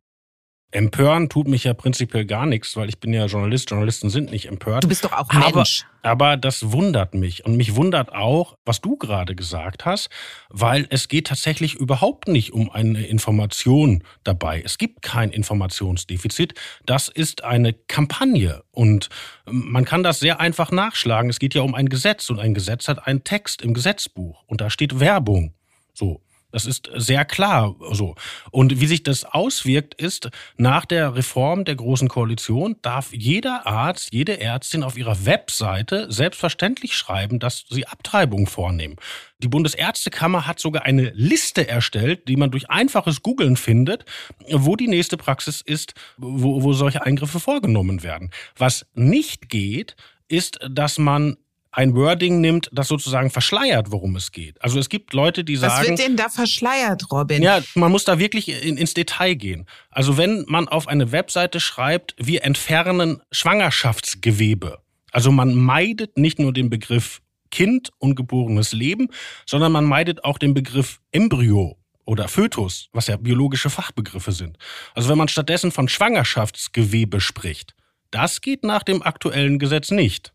Empören 0.72 1.28
tut 1.28 1.50
mich 1.50 1.66
ja 1.66 1.74
prinzipiell 1.74 2.26
gar 2.26 2.46
nichts, 2.46 2.78
weil 2.78 2.88
ich 2.88 3.00
bin 3.00 3.12
ja 3.12 3.26
Journalist. 3.26 3.70
Journalisten 3.70 4.10
sind 4.10 4.32
nicht 4.32 4.48
empört. 4.48 4.86
Du 4.86 4.88
bist 4.88 5.04
doch 5.04 5.12
auch 5.12 5.32
Mensch. 5.34 5.86
Aber, 6.02 6.12
aber 6.12 6.38
das 6.38 6.72
wundert 6.72 7.14
mich. 7.14 7.46
Und 7.46 7.58
mich 7.58 7.76
wundert 7.76 8.14
auch, 8.14 8.58
was 8.64 8.80
du 8.80 8.96
gerade 8.96 9.36
gesagt 9.36 9.86
hast, 9.86 10.10
weil 10.50 10.88
es 10.90 11.10
geht 11.10 11.28
tatsächlich 11.28 11.76
überhaupt 11.76 12.30
nicht 12.30 12.54
um 12.54 12.72
eine 12.72 13.06
Information 13.06 14.04
dabei. 14.24 14.62
Es 14.64 14.78
gibt 14.78 15.02
kein 15.02 15.32
Informationsdefizit. 15.32 16.54
Das 16.86 17.10
ist 17.10 17.44
eine 17.44 17.74
Kampagne. 17.74 18.64
Und 18.72 19.10
man 19.46 19.84
kann 19.84 20.04
das 20.04 20.22
sehr 20.22 20.40
einfach 20.40 20.72
nachschlagen. 20.72 21.30
Es 21.30 21.40
geht 21.40 21.54
ja 21.54 21.64
um 21.64 21.76
ein 21.76 21.90
Gesetz 21.90 22.30
und 22.30 22.40
ein 22.40 22.54
Gesetz 22.54 22.88
hat 22.88 23.08
einen 23.08 23.26
Text 23.26 23.62
im 23.62 23.74
Gesetzbuch 23.74 24.44
und 24.48 24.62
da 24.62 24.70
steht 24.70 25.02
Werbung. 25.02 25.54
So. 25.94 26.22
Das 26.52 26.66
ist 26.66 26.90
sehr 26.96 27.26
klar 27.26 27.76
so. 27.92 28.16
Und 28.52 28.80
wie 28.82 28.88
sich 28.88 29.04
das 29.04 29.24
auswirkt, 29.26 29.94
ist, 29.96 30.30
nach 30.58 30.86
der 30.86 31.16
Reform 31.16 31.66
der 31.66 31.76
Großen 31.76 32.08
Koalition 32.08 32.76
darf 32.82 33.14
jeder 33.14 33.66
Arzt, 33.68 34.14
jede 34.14 34.40
Ärztin 34.40 34.84
auf 34.84 34.98
ihrer 34.98 35.26
Webseite 35.26 36.12
selbstverständlich 36.12 36.96
schreiben, 36.96 37.40
dass 37.40 37.66
sie 37.70 37.88
Abtreibung 37.88 38.48
vornehmen. 38.48 38.98
Die 39.40 39.48
Bundesärztekammer 39.48 40.46
hat 40.46 40.60
sogar 40.60 40.84
eine 40.84 41.12
Liste 41.16 41.68
erstellt, 41.68 42.28
die 42.28 42.36
man 42.36 42.52
durch 42.52 42.70
einfaches 42.70 43.24
Googlen 43.24 43.58
findet, 43.58 44.06
wo 44.52 44.76
die 44.76 44.88
nächste 44.88 45.18
Praxis 45.18 45.62
ist, 45.62 45.94
wo, 46.18 46.62
wo 46.62 46.74
solche 46.74 47.04
Eingriffe 47.04 47.40
vorgenommen 47.40 48.04
werden. 48.04 48.30
Was 48.58 48.86
nicht 48.94 49.50
geht, 49.50 49.96
ist, 50.28 50.60
dass 50.70 50.98
man 50.98 51.38
ein 51.72 51.96
Wording 51.96 52.42
nimmt, 52.42 52.70
das 52.74 52.88
sozusagen 52.88 53.30
verschleiert, 53.30 53.92
worum 53.92 54.16
es 54.16 54.32
geht. 54.32 54.62
Also 54.62 54.78
es 54.80 54.90
gibt 54.90 55.14
Leute, 55.14 55.44
die 55.44 55.56
sagen. 55.56 55.74
Was 55.82 55.88
wird 55.88 56.00
denn 56.00 56.18
da 56.18 56.30
verschleiert, 56.30 57.12
Robin? 57.12 57.42
Ja, 57.42 57.62
man 57.76 57.92
muss 57.92 58.04
da 58.04 58.20
wirklich 58.20 58.50
in, 58.66 58.78
ins 58.78 58.94
Detail 58.94 59.36
gehen. 59.36 59.66
Also 59.90 60.18
wenn 60.18 60.46
man 60.48 60.68
auf 60.68 60.88
eine 60.88 61.12
Webseite 61.12 61.60
schreibt, 61.60 62.16
wir 62.18 62.44
entfernen 62.44 63.22
Schwangerschaftsgewebe. 63.32 64.80
Also 65.12 65.32
man 65.32 65.56
meidet 65.56 66.18
nicht 66.18 66.40
nur 66.40 66.54
den 66.54 66.70
Begriff 66.70 67.22
Kind, 67.52 67.90
ungeborenes 68.00 68.72
Leben, 68.72 69.10
sondern 69.46 69.72
man 69.72 69.86
meidet 69.86 70.24
auch 70.24 70.38
den 70.38 70.54
Begriff 70.54 71.02
Embryo 71.12 71.78
oder 72.06 72.28
Fötus, 72.28 72.90
was 72.94 73.08
ja 73.08 73.18
biologische 73.18 73.70
Fachbegriffe 73.70 74.32
sind. 74.32 74.58
Also 74.96 75.10
wenn 75.10 75.18
man 75.18 75.28
stattdessen 75.28 75.72
von 75.72 75.88
Schwangerschaftsgewebe 75.88 77.22
spricht, 77.22 77.76
das 78.10 78.42
geht 78.42 78.64
nach 78.64 78.84
dem 78.84 79.02
aktuellen 79.02 79.60
Gesetz 79.60 79.92
nicht. 79.92 80.34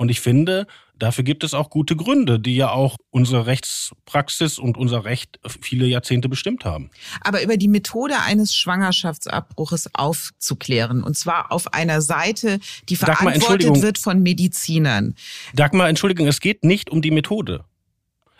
Und 0.00 0.08
ich 0.08 0.20
finde, 0.20 0.66
dafür 0.98 1.24
gibt 1.24 1.44
es 1.44 1.52
auch 1.52 1.68
gute 1.68 1.94
Gründe, 1.94 2.40
die 2.40 2.56
ja 2.56 2.70
auch 2.70 2.96
unsere 3.10 3.44
Rechtspraxis 3.44 4.58
und 4.58 4.78
unser 4.78 5.04
Recht 5.04 5.38
viele 5.60 5.84
Jahrzehnte 5.84 6.30
bestimmt 6.30 6.64
haben. 6.64 6.88
Aber 7.20 7.42
über 7.42 7.58
die 7.58 7.68
Methode 7.68 8.14
eines 8.18 8.54
Schwangerschaftsabbruches 8.54 9.90
aufzuklären, 9.92 11.02
und 11.02 11.18
zwar 11.18 11.52
auf 11.52 11.74
einer 11.74 12.00
Seite, 12.00 12.60
die 12.88 12.96
Dagmar, 12.96 13.34
verantwortet 13.34 13.82
wird 13.82 13.98
von 13.98 14.22
Medizinern. 14.22 15.16
Dagmar, 15.52 15.90
Entschuldigung, 15.90 16.28
es 16.28 16.40
geht 16.40 16.64
nicht 16.64 16.88
um 16.88 17.02
die 17.02 17.10
Methode. 17.10 17.66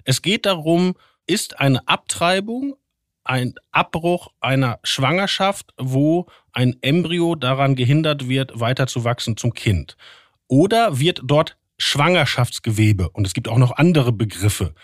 Es 0.05 0.23
geht 0.23 0.47
darum, 0.47 0.95
ist 1.27 1.61
eine 1.61 1.87
Abtreibung 1.87 2.75
ein 3.23 3.55
Abbruch 3.71 4.29
einer 4.41 4.81
Schwangerschaft, 4.83 5.75
wo 5.77 6.27
ein 6.55 6.77
Embryo 6.81 7.35
daran 7.35 7.77
gehindert 7.77 8.29
wird, 8.29 8.59
weiter 8.59 8.87
zu 8.87 9.05
wachsen 9.05 9.37
zum 9.37 9.53
Kind? 9.53 9.99
Oder 10.51 10.99
wird 10.99 11.21
dort 11.23 11.57
Schwangerschaftsgewebe, 11.79 13.09
und 13.11 13.25
es 13.25 13.35
gibt 13.35 13.47
auch 13.47 13.57
noch 13.57 13.77
andere 13.77 14.13
Begriffe, 14.13 14.75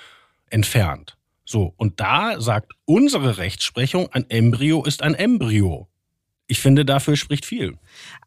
entfernt? 0.49 1.17
So, 1.45 1.75
und 1.77 1.99
da 1.99 2.41
sagt 2.41 2.73
unsere 2.85 3.39
Rechtsprechung, 3.39 4.09
ein 4.13 4.31
Embryo 4.31 4.85
ist 4.85 5.03
ein 5.03 5.15
Embryo. 5.15 5.89
Ich 6.47 6.61
finde, 6.61 6.85
dafür 6.85 7.17
spricht 7.17 7.45
viel. 7.45 7.77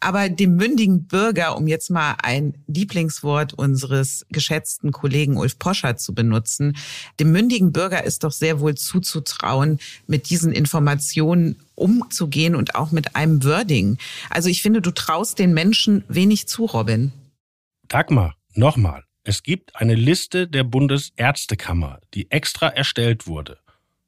Aber 0.01 0.27
dem 0.27 0.57
mündigen 0.57 1.07
Bürger, 1.07 1.55
um 1.55 1.67
jetzt 1.67 1.89
mal 1.89 2.17
ein 2.21 2.55
Lieblingswort 2.67 3.53
unseres 3.53 4.25
geschätzten 4.29 4.91
Kollegen 4.91 5.37
Ulf 5.37 5.57
Poscher 5.57 5.95
zu 5.95 6.13
benutzen, 6.13 6.75
dem 7.21 7.31
mündigen 7.31 7.71
Bürger 7.71 8.03
ist 8.03 8.25
doch 8.25 8.33
sehr 8.33 8.59
wohl 8.59 8.75
zuzutrauen, 8.75 9.79
mit 10.07 10.29
diesen 10.29 10.51
Informationen 10.51 11.55
umzugehen 11.75 12.57
und 12.57 12.75
auch 12.75 12.91
mit 12.91 13.15
einem 13.15 13.41
Wording. 13.45 13.97
Also 14.29 14.49
ich 14.49 14.61
finde, 14.61 14.81
du 14.81 14.91
traust 14.91 15.39
den 15.39 15.53
Menschen 15.53 16.03
wenig 16.09 16.45
zu, 16.49 16.65
Robin. 16.65 17.13
Dagmar, 17.89 18.35
nochmal. 18.53 19.03
Es 19.23 19.41
gibt 19.41 19.75
eine 19.75 19.95
Liste 19.95 20.47
der 20.47 20.63
Bundesärztekammer, 20.63 21.99
die 22.13 22.29
extra 22.29 22.67
erstellt 22.67 23.25
wurde, 23.25 23.57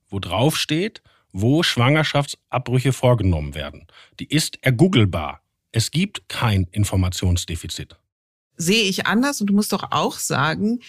wo 0.08 0.20
drauf 0.20 0.56
steht, 0.56 1.02
wo 1.34 1.64
Schwangerschaftsabbrüche 1.64 2.94
vorgenommen 2.94 3.56
werden. 3.56 3.88
Die 4.20 4.28
ist 4.28 4.64
ergoogelbar. 4.64 5.42
Es 5.72 5.90
gibt 5.90 6.30
kein 6.30 6.68
Informationsdefizit. 6.72 7.98
Sehe 8.56 8.84
ich 8.84 9.08
anders 9.08 9.42
und 9.42 9.48
du 9.48 9.56
musst 9.56 9.74
doch 9.74 9.92
auch 9.92 10.20
sagen, 10.20 10.82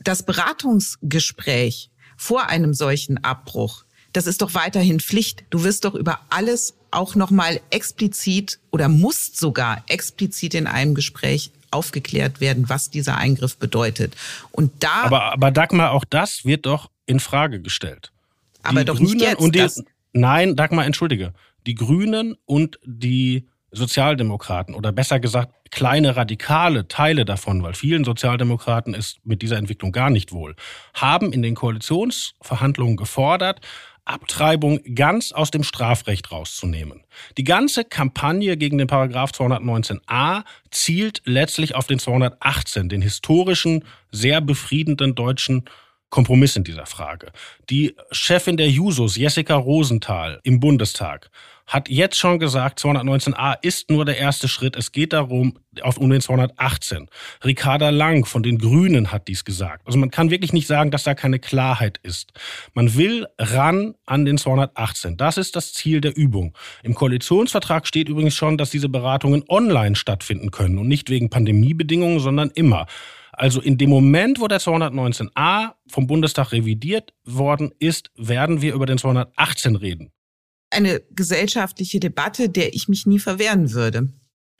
das 0.00 0.26
Beratungsgespräch 0.26 1.90
vor 2.18 2.50
einem 2.50 2.74
solchen 2.74 3.24
Abbruch, 3.24 3.84
das 4.12 4.26
ist 4.26 4.42
doch 4.42 4.52
weiterhin 4.52 5.00
Pflicht. 5.00 5.44
Du 5.48 5.64
wirst 5.64 5.86
doch 5.86 5.94
über 5.94 6.20
alles 6.28 6.74
auch 6.90 7.14
nochmal 7.14 7.60
explizit 7.70 8.60
oder 8.70 8.88
musst 8.88 9.38
sogar 9.38 9.82
explizit 9.88 10.54
in 10.54 10.66
einem 10.66 10.94
Gespräch 10.94 11.50
aufgeklärt 11.74 12.40
werden, 12.40 12.68
was 12.68 12.90
dieser 12.90 13.16
Eingriff 13.16 13.58
bedeutet. 13.58 14.16
Und 14.52 14.72
da. 14.82 15.02
Aber, 15.04 15.32
aber 15.32 15.50
Dagmar, 15.50 15.92
auch 15.92 16.04
das 16.04 16.44
wird 16.44 16.66
doch 16.66 16.90
in 17.06 17.20
Frage 17.20 17.60
gestellt. 17.60 18.12
Aber 18.62 18.80
die 18.80 18.86
doch 18.86 18.96
Grünen 18.96 19.12
nicht 19.12 19.22
jetzt. 19.22 19.40
Und 19.40 19.54
die, 19.54 19.58
das 19.58 19.82
nein, 20.12 20.56
Dagmar, 20.56 20.86
entschuldige. 20.86 21.34
Die 21.66 21.74
Grünen 21.74 22.36
und 22.46 22.78
die 22.84 23.48
Sozialdemokraten 23.74 24.74
oder 24.74 24.92
besser 24.92 25.20
gesagt 25.20 25.52
kleine 25.70 26.16
radikale 26.16 26.86
Teile 26.86 27.24
davon, 27.24 27.62
weil 27.62 27.74
vielen 27.74 28.04
Sozialdemokraten 28.04 28.94
ist 28.94 29.18
mit 29.24 29.42
dieser 29.42 29.56
Entwicklung 29.56 29.90
gar 29.90 30.10
nicht 30.10 30.30
wohl, 30.32 30.54
haben 30.94 31.32
in 31.32 31.42
den 31.42 31.56
Koalitionsverhandlungen 31.56 32.96
gefordert, 32.96 33.60
Abtreibung 34.04 34.80
ganz 34.94 35.32
aus 35.32 35.50
dem 35.50 35.62
Strafrecht 35.62 36.30
rauszunehmen. 36.30 37.02
Die 37.38 37.44
ganze 37.44 37.84
Kampagne 37.84 38.56
gegen 38.56 38.78
den 38.78 38.86
Paragraph 38.86 39.30
219a 39.30 40.44
zielt 40.70 41.22
letztlich 41.24 41.74
auf 41.74 41.86
den 41.86 41.98
218, 41.98 42.88
den 42.88 43.02
historischen, 43.02 43.84
sehr 44.10 44.40
befriedenden 44.40 45.14
deutschen 45.14 45.64
Kompromiss 46.14 46.54
in 46.54 46.62
dieser 46.62 46.86
Frage. 46.86 47.32
Die 47.70 47.96
Chefin 48.12 48.56
der 48.56 48.70
Jusos, 48.70 49.16
Jessica 49.16 49.56
Rosenthal, 49.56 50.38
im 50.44 50.60
Bundestag, 50.60 51.28
hat 51.66 51.88
jetzt 51.88 52.16
schon 52.16 52.38
gesagt, 52.38 52.78
219a 52.78 53.56
ist 53.62 53.90
nur 53.90 54.04
der 54.04 54.16
erste 54.16 54.46
Schritt. 54.46 54.76
Es 54.76 54.92
geht 54.92 55.12
darum, 55.12 55.58
auf, 55.80 55.98
um 55.98 56.10
den 56.10 56.20
218. 56.20 57.08
Ricarda 57.44 57.90
Lang 57.90 58.26
von 58.26 58.44
den 58.44 58.58
Grünen 58.58 59.10
hat 59.10 59.26
dies 59.26 59.44
gesagt. 59.44 59.84
Also 59.86 59.98
man 59.98 60.12
kann 60.12 60.30
wirklich 60.30 60.52
nicht 60.52 60.68
sagen, 60.68 60.92
dass 60.92 61.02
da 61.02 61.14
keine 61.14 61.40
Klarheit 61.40 61.98
ist. 62.04 62.32
Man 62.74 62.94
will 62.94 63.26
ran 63.36 63.96
an 64.06 64.24
den 64.24 64.38
218. 64.38 65.16
Das 65.16 65.36
ist 65.36 65.56
das 65.56 65.72
Ziel 65.72 66.00
der 66.00 66.16
Übung. 66.16 66.56
Im 66.84 66.94
Koalitionsvertrag 66.94 67.88
steht 67.88 68.08
übrigens 68.08 68.36
schon, 68.36 68.56
dass 68.56 68.70
diese 68.70 68.88
Beratungen 68.88 69.42
online 69.48 69.96
stattfinden 69.96 70.52
können 70.52 70.78
und 70.78 70.86
nicht 70.86 71.10
wegen 71.10 71.28
Pandemiebedingungen, 71.28 72.20
sondern 72.20 72.50
immer. 72.50 72.86
Also 73.36 73.60
in 73.60 73.78
dem 73.78 73.90
Moment, 73.90 74.40
wo 74.40 74.48
der 74.48 74.60
219a 74.60 75.72
vom 75.88 76.06
Bundestag 76.06 76.52
revidiert 76.52 77.12
worden 77.24 77.72
ist, 77.78 78.10
werden 78.16 78.62
wir 78.62 78.74
über 78.74 78.86
den 78.86 78.98
218 78.98 79.76
reden. 79.76 80.12
Eine 80.70 81.00
gesellschaftliche 81.10 82.00
Debatte, 82.00 82.48
der 82.48 82.74
ich 82.74 82.88
mich 82.88 83.06
nie 83.06 83.18
verwehren 83.18 83.72
würde. 83.72 84.12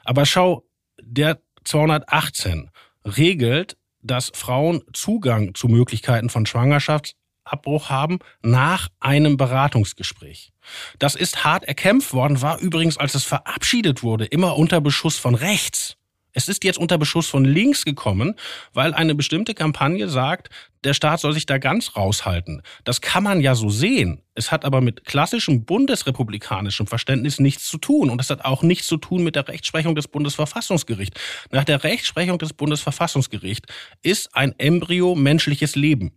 Aber 0.05 0.27
schau, 0.27 0.65
der 1.01 1.41
218 1.65 2.71
regelt, 3.05 3.77
dass 4.03 4.31
Frauen 4.35 4.83
Zugang 4.93 5.55
zu 5.55 5.69
Möglichkeiten 5.69 6.29
von 6.29 6.47
Schwangerschaftsabbruch 6.47 7.89
haben 7.89 8.19
nach 8.43 8.89
einem 9.01 9.37
Beratungsgespräch. 9.37 10.53
Das 10.99 11.15
ist 11.15 11.45
hart 11.45 11.65
erkämpft 11.65 12.13
worden, 12.13 12.43
war 12.43 12.59
übrigens, 12.61 12.99
als 12.99 13.15
es 13.15 13.25
verabschiedet 13.25 14.03
wurde, 14.03 14.27
immer 14.27 14.57
unter 14.57 14.81
Beschuss 14.81 15.17
von 15.17 15.35
rechts. 15.35 15.97
Es 16.35 16.49
ist 16.49 16.65
jetzt 16.65 16.79
unter 16.79 16.99
Beschuss 16.99 17.29
von 17.29 17.45
links 17.45 17.85
gekommen, 17.85 18.35
weil 18.73 18.93
eine 18.93 19.15
bestimmte 19.15 19.55
Kampagne 19.55 20.09
sagt, 20.09 20.51
der 20.83 20.93
Staat 20.93 21.21
soll 21.21 21.33
sich 21.33 21.47
da 21.47 21.59
ganz 21.59 21.97
raushalten. 21.97 22.61
Das 22.83 23.01
kann 23.01 23.23
man 23.23 23.41
ja 23.41 23.55
so 23.55 23.71
sehen. 23.71 24.21
Es 24.35 24.51
hat 24.53 24.65
aber 24.65 24.81
mit 24.81 25.05
klassischem 25.05 25.65
bundesrepublikanischem 25.65 26.89
Verständnis 26.89 27.39
nichts 27.39 27.69
zu 27.69 27.79
tun. 27.79 28.11
Und 28.11 28.21
es 28.21 28.29
hat 28.29 28.45
auch 28.45 28.63
nichts 28.63 28.89
zu 28.89 28.97
tun 28.97 29.23
mit 29.23 29.37
der 29.37 29.49
Rechtsprechung 29.49 29.95
des 29.95 30.09
Bundesverfassungsgerichts. 30.09 31.19
Nach 31.53 31.65
der 31.65 31.85
Rechtsprechung 31.85 32.39
des 32.39 32.53
Bundesverfassungsgerichts 32.53 33.73
ist 34.03 34.35
ein 34.35 34.55
Embryo 34.59 35.15
menschliches 35.15 35.77
Leben. 35.77 36.13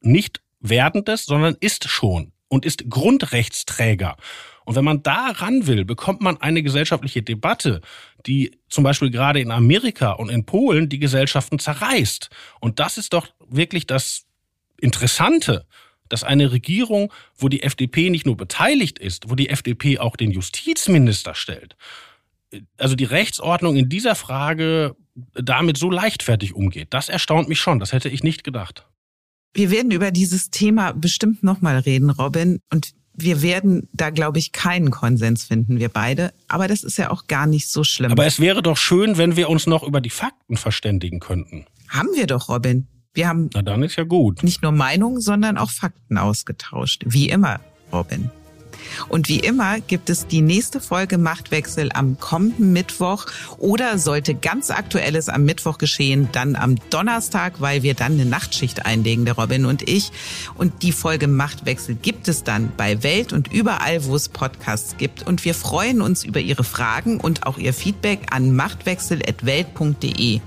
Nicht 0.00 0.40
werdendes, 0.60 1.26
sondern 1.26 1.56
ist 1.60 1.88
schon 1.88 2.32
und 2.48 2.64
ist 2.64 2.88
Grundrechtsträger. 2.88 4.16
Und 4.64 4.74
wenn 4.74 4.84
man 4.84 5.02
da 5.02 5.28
ran 5.30 5.66
will, 5.68 5.84
bekommt 5.84 6.20
man 6.20 6.40
eine 6.40 6.62
gesellschaftliche 6.62 7.22
Debatte, 7.22 7.80
die 8.26 8.58
zum 8.68 8.84
Beispiel 8.84 9.10
gerade 9.10 9.40
in 9.40 9.50
Amerika 9.50 10.12
und 10.12 10.28
in 10.28 10.44
Polen 10.44 10.88
die 10.88 10.98
Gesellschaften 10.98 11.58
zerreißt. 11.58 12.28
Und 12.60 12.80
das 12.80 12.98
ist 12.98 13.12
doch 13.12 13.28
wirklich 13.48 13.86
das 13.86 14.24
Interessante, 14.80 15.66
dass 16.08 16.24
eine 16.24 16.52
Regierung, 16.52 17.12
wo 17.36 17.48
die 17.48 17.62
FDP 17.62 18.10
nicht 18.10 18.26
nur 18.26 18.36
beteiligt 18.36 18.98
ist, 18.98 19.30
wo 19.30 19.34
die 19.34 19.48
FDP 19.48 19.98
auch 19.98 20.16
den 20.16 20.30
Justizminister 20.30 21.34
stellt, 21.34 21.76
also 22.76 22.94
die 22.94 23.04
Rechtsordnung 23.04 23.76
in 23.76 23.88
dieser 23.88 24.14
Frage 24.14 24.96
damit 25.34 25.78
so 25.78 25.90
leichtfertig 25.90 26.54
umgeht. 26.54 26.88
Das 26.90 27.08
erstaunt 27.08 27.48
mich 27.48 27.58
schon. 27.58 27.80
Das 27.80 27.92
hätte 27.92 28.08
ich 28.08 28.22
nicht 28.22 28.44
gedacht. 28.44 28.86
Wir 29.54 29.70
werden 29.70 29.90
über 29.90 30.10
dieses 30.10 30.50
Thema 30.50 30.92
bestimmt 30.92 31.42
nochmal 31.42 31.78
reden, 31.78 32.10
Robin. 32.10 32.60
Und 32.72 32.92
wir 33.16 33.42
werden 33.42 33.88
da, 33.92 34.10
glaube 34.10 34.38
ich, 34.38 34.52
keinen 34.52 34.90
Konsens 34.90 35.44
finden, 35.44 35.78
wir 35.78 35.88
beide. 35.88 36.32
Aber 36.48 36.68
das 36.68 36.84
ist 36.84 36.98
ja 36.98 37.10
auch 37.10 37.26
gar 37.26 37.46
nicht 37.46 37.68
so 37.70 37.82
schlimm. 37.84 38.12
Aber 38.12 38.26
es 38.26 38.40
wäre 38.40 38.62
doch 38.62 38.76
schön, 38.76 39.16
wenn 39.18 39.36
wir 39.36 39.48
uns 39.48 39.66
noch 39.66 39.82
über 39.82 40.00
die 40.00 40.10
Fakten 40.10 40.56
verständigen 40.56 41.20
könnten. 41.20 41.66
Haben 41.88 42.08
wir 42.14 42.26
doch, 42.26 42.48
Robin. 42.48 42.86
Wir 43.14 43.28
haben 43.28 43.48
Na 43.54 43.62
dann 43.62 43.82
ist 43.82 43.96
ja 43.96 44.04
gut. 44.04 44.42
nicht 44.42 44.62
nur 44.62 44.72
Meinungen, 44.72 45.20
sondern 45.20 45.56
auch 45.56 45.70
Fakten 45.70 46.18
ausgetauscht. 46.18 47.02
Wie 47.06 47.28
immer, 47.30 47.60
Robin. 47.92 48.30
Und 49.08 49.28
wie 49.28 49.40
immer 49.40 49.80
gibt 49.80 50.10
es 50.10 50.26
die 50.26 50.40
nächste 50.40 50.80
Folge 50.80 51.18
Machtwechsel 51.18 51.90
am 51.92 52.18
kommenden 52.18 52.72
Mittwoch 52.72 53.26
oder 53.58 53.98
sollte 53.98 54.34
ganz 54.34 54.70
Aktuelles 54.70 55.28
am 55.28 55.44
Mittwoch 55.44 55.78
geschehen, 55.78 56.28
dann 56.32 56.56
am 56.56 56.76
Donnerstag, 56.90 57.60
weil 57.60 57.82
wir 57.82 57.94
dann 57.94 58.12
eine 58.12 58.26
Nachtschicht 58.26 58.86
einlegen, 58.86 59.24
der 59.24 59.34
Robin 59.34 59.66
und 59.66 59.88
ich. 59.88 60.12
Und 60.54 60.82
die 60.82 60.92
Folge 60.92 61.28
Machtwechsel 61.28 61.94
gibt 61.94 62.28
es 62.28 62.44
dann 62.44 62.72
bei 62.76 63.02
Welt 63.02 63.32
und 63.32 63.52
überall, 63.52 64.04
wo 64.04 64.16
es 64.16 64.28
Podcasts 64.28 64.96
gibt. 64.96 65.26
Und 65.26 65.44
wir 65.44 65.54
freuen 65.54 66.00
uns 66.00 66.24
über 66.24 66.40
Ihre 66.40 66.64
Fragen 66.64 67.20
und 67.20 67.46
auch 67.46 67.58
Ihr 67.58 67.74
Feedback 67.74 68.26
an 68.30 68.54
machtwechsel.welt.de. 68.54 70.40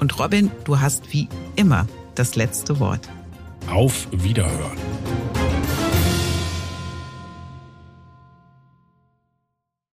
Und 0.00 0.18
Robin, 0.18 0.50
du 0.64 0.80
hast 0.80 1.12
wie 1.12 1.28
immer 1.56 1.86
das 2.14 2.36
letzte 2.36 2.80
Wort. 2.80 3.08
Auf 3.68 4.08
Wiederhören. 4.12 4.78